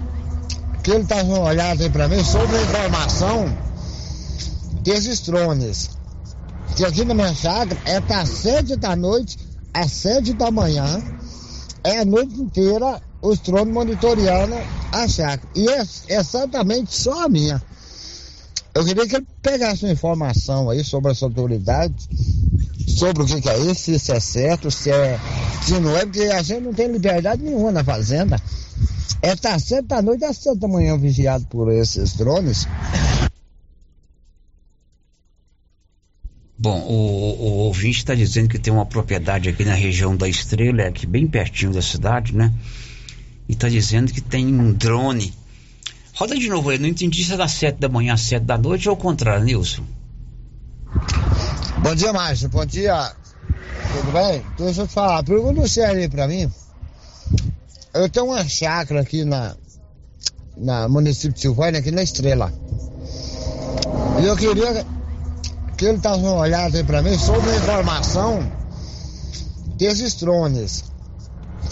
[0.85, 3.47] que ele desse uma olhada aí pra mim sobre a informação
[4.82, 5.93] desses drones.
[6.77, 9.39] Que aqui na minha chácara é das sete da noite
[9.73, 11.02] às sete da manhã.
[11.85, 14.56] É a noite inteira os drones monitoreando
[14.93, 15.48] a chácara.
[15.55, 17.60] E é exatamente só a minha.
[18.74, 22.09] Eu queria que ele pegasse uma informação aí sobre as autoridades,
[22.86, 25.19] sobre o que, que é isso, se isso é certo, se é.
[25.62, 28.40] Se não é, porque a gente não tem liberdade nenhuma na fazenda.
[29.20, 32.66] É tá sete da noite às sete da manhã vigiado por esses drones.
[36.59, 40.28] Bom, o, o, o ouvinte está dizendo que tem uma propriedade aqui na região da
[40.28, 42.52] Estrela, aqui bem pertinho da cidade, né?
[43.48, 45.35] E está dizendo que tem um drone.
[46.14, 48.59] Roda de novo aí, não entendi se é das 7 da manhã às 7 da
[48.59, 49.85] noite ou ao contrário, Nilson.
[51.82, 52.48] Bom dia, Márcio.
[52.48, 53.12] Bom dia.
[53.93, 54.44] Tudo bem?
[54.56, 55.24] Deixa eu te falar.
[55.24, 56.51] Pergunta sério aí pra mim.
[57.93, 59.56] Eu tenho uma chácara aqui na,
[60.56, 62.52] na município de Silvânia, aqui na Estrela.
[64.23, 64.86] E eu queria
[65.77, 68.52] que ele desse uma olhada aí pra mim sobre a informação
[69.77, 70.85] desses drones.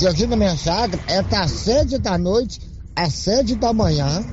[0.07, 2.59] Aqui na minha chácara é das 7 da noite
[2.97, 4.25] às 7 da manhã.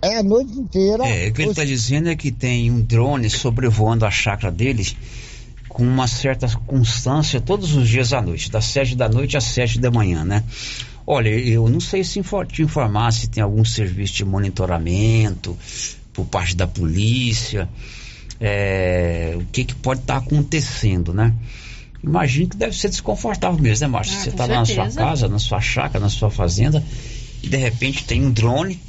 [0.00, 1.06] É a noite inteira.
[1.06, 4.96] É, o que ele está dizendo é que tem um drone sobrevoando a chácara deles
[5.68, 9.78] com uma certa constância todos os dias à noite, das 7 da noite às 7
[9.78, 10.42] da manhã, né?
[11.06, 15.56] Olha, eu não sei se te informar se tem algum serviço de monitoramento
[16.12, 17.68] por parte da polícia,
[18.40, 21.34] é, o que, que pode estar tá acontecendo, né?
[22.06, 24.16] Imagino que deve ser desconfortável mesmo, né, Márcio?
[24.16, 26.82] Ah, Você está lá na sua casa, na sua chácara, na sua fazenda,
[27.42, 28.80] e de repente tem um drone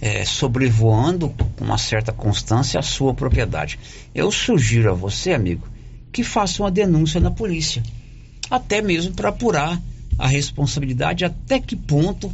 [0.00, 3.78] é, sobrevoando com uma certa constância a sua propriedade.
[4.14, 5.68] Eu sugiro a você, amigo,
[6.10, 7.82] que faça uma denúncia na polícia,
[8.48, 9.78] até mesmo para apurar
[10.18, 12.32] a responsabilidade, até que ponto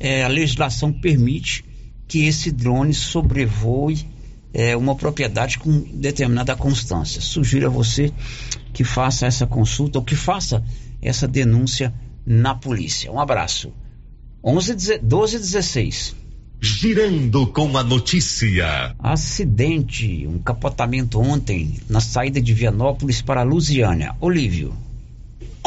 [0.00, 1.64] é, a legislação permite
[2.08, 4.06] que esse drone sobrevoe
[4.54, 7.20] é, uma propriedade com determinada constância.
[7.20, 8.12] Sugiro a você
[8.72, 10.62] que faça essa consulta ou que faça
[11.02, 11.92] essa denúncia
[12.24, 13.10] na polícia.
[13.10, 13.72] Um abraço.
[14.42, 16.16] 11, 12 16.
[16.60, 18.94] Girando com a notícia.
[18.98, 24.14] Acidente, um capotamento ontem na saída de Vianópolis para Lusiânia.
[24.20, 24.74] Olívio.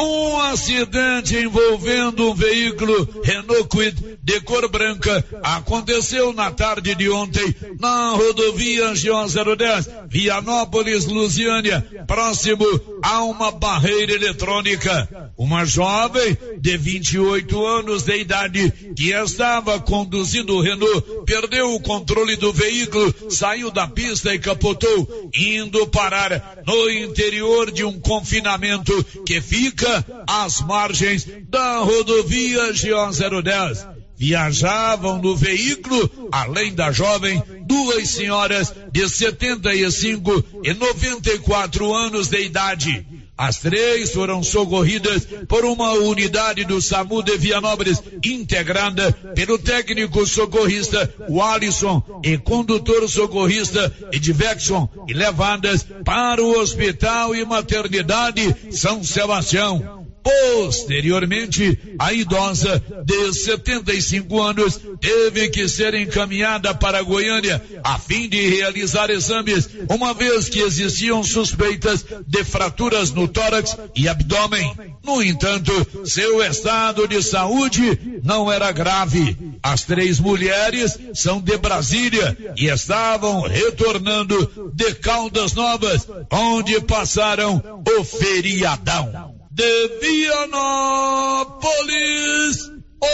[0.00, 7.52] Um acidente envolvendo um veículo Renault Kwid de cor branca aconteceu na tarde de ontem
[7.80, 12.64] na rodovia GO 010, Vianópolis, Lusiânia, próximo
[13.02, 15.32] a uma barreira eletrônica.
[15.36, 22.36] Uma jovem de 28 anos de idade que estava conduzindo o Renault perdeu o controle
[22.36, 28.92] do veículo, saiu da pista e capotou, indo parar no interior de um confinamento
[29.26, 29.87] que fica
[30.26, 33.86] às margens da rodovia GO 010.
[34.16, 43.06] Viajavam no veículo, além da jovem, duas senhoras de 75 e 94 anos de idade.
[43.38, 51.14] As três foram socorridas por uma unidade do SAMU de Vianópolis, integrada pelo técnico socorrista
[51.30, 59.97] Wallison e condutor socorrista Edvexon, e levadas para o Hospital e Maternidade São Sebastião.
[60.28, 68.46] Posteriormente, a idosa de 75 anos teve que ser encaminhada para Goiânia a fim de
[68.50, 74.70] realizar exames, uma vez que existiam suspeitas de fraturas no tórax e abdômen.
[75.02, 75.72] No entanto,
[76.04, 79.34] seu estado de saúde não era grave.
[79.62, 88.04] As três mulheres são de Brasília e estavam retornando de Caldas Novas, onde passaram o
[88.04, 91.50] feriadão de Vianópolis,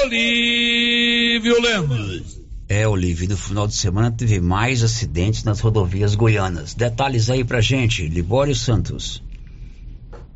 [0.03, 2.39] Olívio Lemos.
[2.69, 6.75] É, Olívio, no final de semana teve mais acidentes nas rodovias goianas.
[6.75, 9.23] Detalhes aí pra gente, Libório Santos.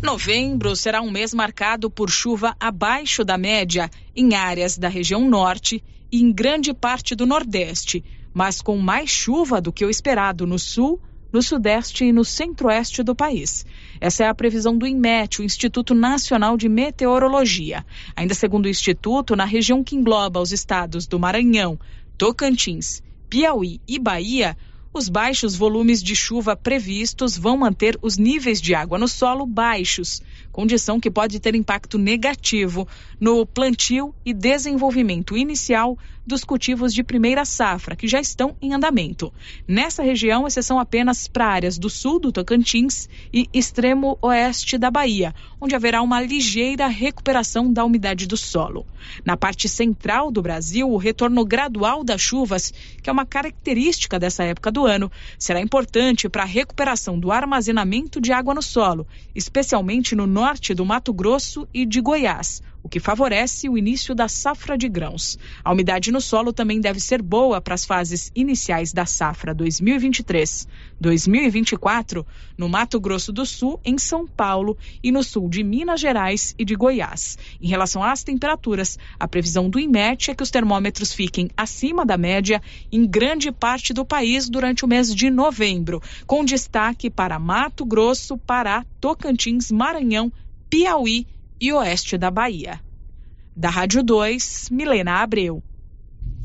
[0.02, 5.80] Novembro será um mês marcado por chuva abaixo da média em áreas da região norte
[6.10, 8.04] e em grande parte do nordeste,
[8.34, 11.00] mas com mais chuva do que o esperado no sul,
[11.32, 13.64] no sudeste e no centro-oeste do país.
[14.00, 17.86] Essa é a previsão do INMET, o Instituto Nacional de Meteorologia.
[18.16, 21.78] Ainda segundo o Instituto, na região que engloba os estados do Maranhão,
[22.18, 23.00] Tocantins,
[23.32, 24.54] Piauí e Bahia,
[24.92, 30.20] os baixos volumes de chuva previstos vão manter os níveis de água no solo baixos,
[30.50, 32.86] condição que pode ter impacto negativo
[33.18, 39.32] no plantio e desenvolvimento inicial dos cultivos de primeira safra, que já estão em andamento.
[39.66, 45.34] Nessa região, exceção apenas para áreas do sul do Tocantins e extremo oeste da Bahia,
[45.60, 48.86] onde haverá uma ligeira recuperação da umidade do solo.
[49.24, 54.44] Na parte central do Brasil, o retorno gradual das chuvas, que é uma característica dessa
[54.44, 60.14] época do ano, será importante para a recuperação do armazenamento de água no solo, especialmente
[60.14, 64.76] no norte do Mato Grosso e de Goiás o que favorece o início da safra
[64.76, 65.38] de grãos.
[65.62, 72.26] A umidade no solo também deve ser boa para as fases iniciais da safra 2023-2024
[72.58, 76.64] no Mato Grosso do Sul, em São Paulo e no sul de Minas Gerais e
[76.64, 77.38] de Goiás.
[77.60, 82.18] Em relação às temperaturas, a previsão do IMET é que os termômetros fiquem acima da
[82.18, 82.60] média
[82.90, 88.36] em grande parte do país durante o mês de novembro, com destaque para Mato Grosso,
[88.38, 90.32] Pará, Tocantins, Maranhão,
[90.68, 91.28] Piauí
[91.62, 92.80] e oeste da Bahia.
[93.54, 95.62] Da Rádio 2, Milena Abreu.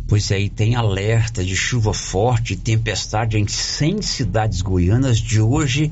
[0.08, 5.42] Pois aí é, tem alerta de chuva forte e tempestade em 100 cidades goianas de
[5.42, 5.92] hoje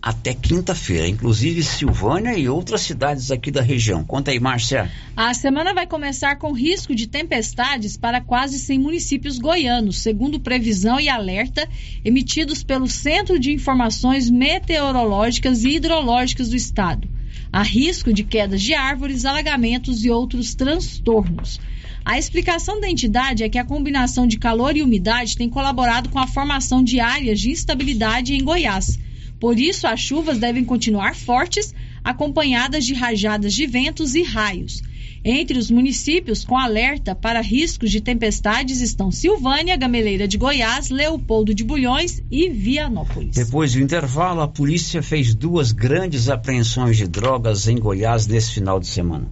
[0.00, 4.02] até quinta-feira, inclusive Silvânia e outras cidades aqui da região.
[4.02, 4.90] Conta aí, Márcia.
[5.14, 10.98] A semana vai começar com risco de tempestades para quase 100 municípios goianos, segundo previsão
[10.98, 11.68] e alerta
[12.02, 17.06] emitidos pelo Centro de Informações Meteorológicas e Hidrológicas do Estado.
[17.52, 21.60] Há risco de quedas de árvores, alagamentos e outros transtornos.
[22.02, 26.18] A explicação da entidade é que a combinação de calor e umidade tem colaborado com
[26.18, 28.98] a formação de áreas de instabilidade em Goiás.
[29.38, 34.82] Por isso, as chuvas devem continuar fortes, acompanhadas de rajadas de ventos e raios.
[35.24, 41.54] Entre os municípios com alerta para riscos de tempestades estão Silvânia, Gameleira de Goiás, Leopoldo
[41.54, 43.36] de Bulhões e Vianópolis.
[43.36, 48.80] Depois do intervalo, a polícia fez duas grandes apreensões de drogas em Goiás nesse final
[48.80, 49.30] de semana.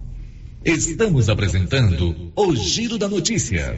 [0.63, 3.77] Estamos apresentando o Giro da Notícia.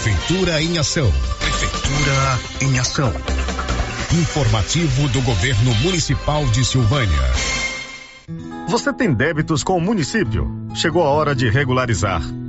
[0.00, 1.12] Prefeitura em Ação.
[1.40, 3.12] Prefeitura em Ação.
[4.12, 7.18] Informativo do Governo Municipal de Silvânia.
[8.68, 10.48] Você tem débitos com o município?
[10.72, 12.22] Chegou a hora de regularizar.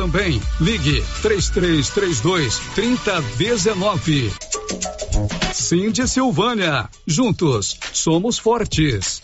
[0.00, 0.40] também.
[0.58, 4.32] Ligue 3332 3019.
[5.52, 6.88] Cindy Silvânia.
[7.06, 9.20] Juntos somos fortes.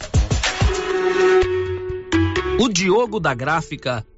[2.61, 4.07] O Diogo da Gráfica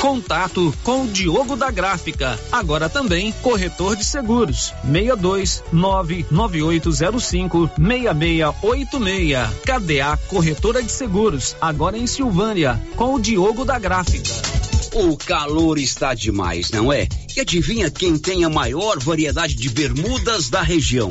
[0.00, 4.74] Contato com o Diogo da Gráfica, agora também corretor de seguros.
[4.84, 9.48] 62 99805 6686.
[9.64, 14.30] KDA Corretora de Seguros, agora em Silvânia, com o Diogo da Gráfica.
[14.94, 17.08] O calor está demais, não é?
[17.36, 21.10] E adivinha quem tem a maior variedade de bermudas da região?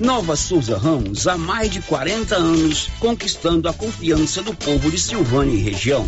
[0.00, 5.54] Nova Souza Ramos, há mais de 40 anos, conquistando a confiança do povo de Silvânia
[5.54, 6.06] e região.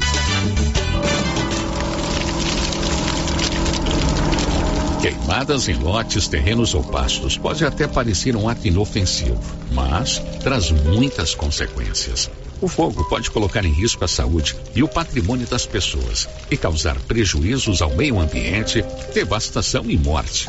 [5.00, 9.38] Queimadas em lotes, terrenos ou pastos pode até parecer um ato inofensivo,
[9.72, 12.30] mas traz muitas consequências.
[12.60, 16.98] O fogo pode colocar em risco a saúde e o patrimônio das pessoas e causar
[17.00, 18.82] prejuízos ao meio ambiente,
[19.12, 20.48] devastação e morte.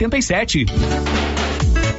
[0.00, 1.49] 5787.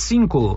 [0.00, 0.56] cinco.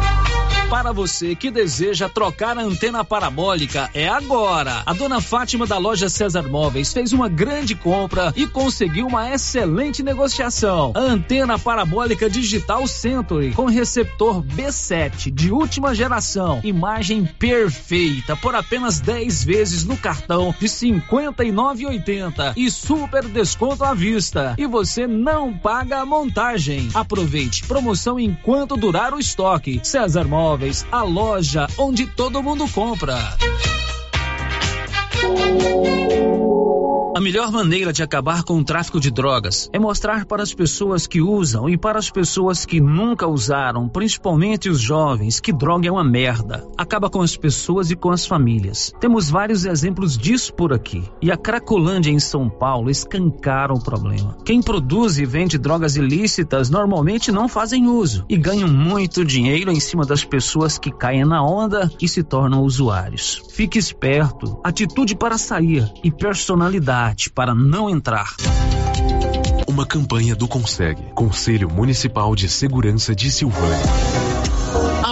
[0.71, 4.83] Para você que deseja trocar a antena parabólica, é agora.
[4.85, 10.01] A dona Fátima da loja César Móveis fez uma grande compra e conseguiu uma excelente
[10.01, 10.93] negociação.
[10.95, 19.01] A antena parabólica digital Century com receptor B7 de última geração, imagem perfeita por apenas
[19.01, 24.55] 10 vezes no cartão de 59,80 e super desconto à vista.
[24.57, 26.87] E você não paga a montagem.
[26.93, 29.81] Aproveite promoção enquanto durar o estoque.
[29.83, 30.60] César Móveis
[30.91, 33.17] A loja onde todo mundo compra.
[37.13, 41.05] A melhor maneira de acabar com o tráfico de drogas é mostrar para as pessoas
[41.05, 45.91] que usam e para as pessoas que nunca usaram, principalmente os jovens, que droga é
[45.91, 46.65] uma merda.
[46.77, 48.93] Acaba com as pessoas e com as famílias.
[49.01, 51.03] Temos vários exemplos disso por aqui.
[51.21, 54.37] E a Cracolândia em São Paulo escancara o problema.
[54.45, 59.81] Quem produz e vende drogas ilícitas normalmente não fazem uso e ganham muito dinheiro em
[59.81, 63.41] cima das pessoas que caem na onda e se tornam usuários.
[63.49, 67.00] Fique esperto, atitude para sair e personalidade
[67.33, 68.35] para não entrar.
[69.67, 74.50] Uma campanha do Consegue, Conselho Municipal de Segurança de Silvânia.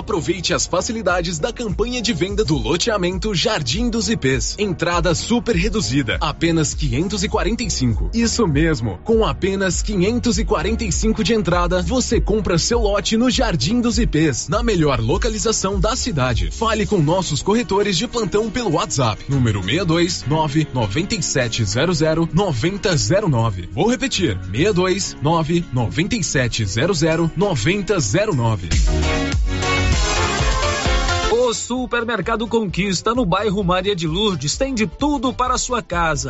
[0.10, 4.56] Aproveite as facilidades da campanha de venda do loteamento Jardim dos IPs.
[4.58, 8.10] Entrada super reduzida, apenas 545.
[8.12, 14.48] Isso mesmo, com apenas 545 de entrada, você compra seu lote no Jardim dos IPs,
[14.48, 16.50] na melhor localização da cidade.
[16.50, 23.70] Fale com nossos corretores de plantão pelo WhatsApp, número 62 99700 9009.
[23.72, 28.70] Vou repetir, 62 99700 9009.
[31.50, 36.28] O Supermercado Conquista, no bairro Maria de Lourdes, tem de tudo para sua casa.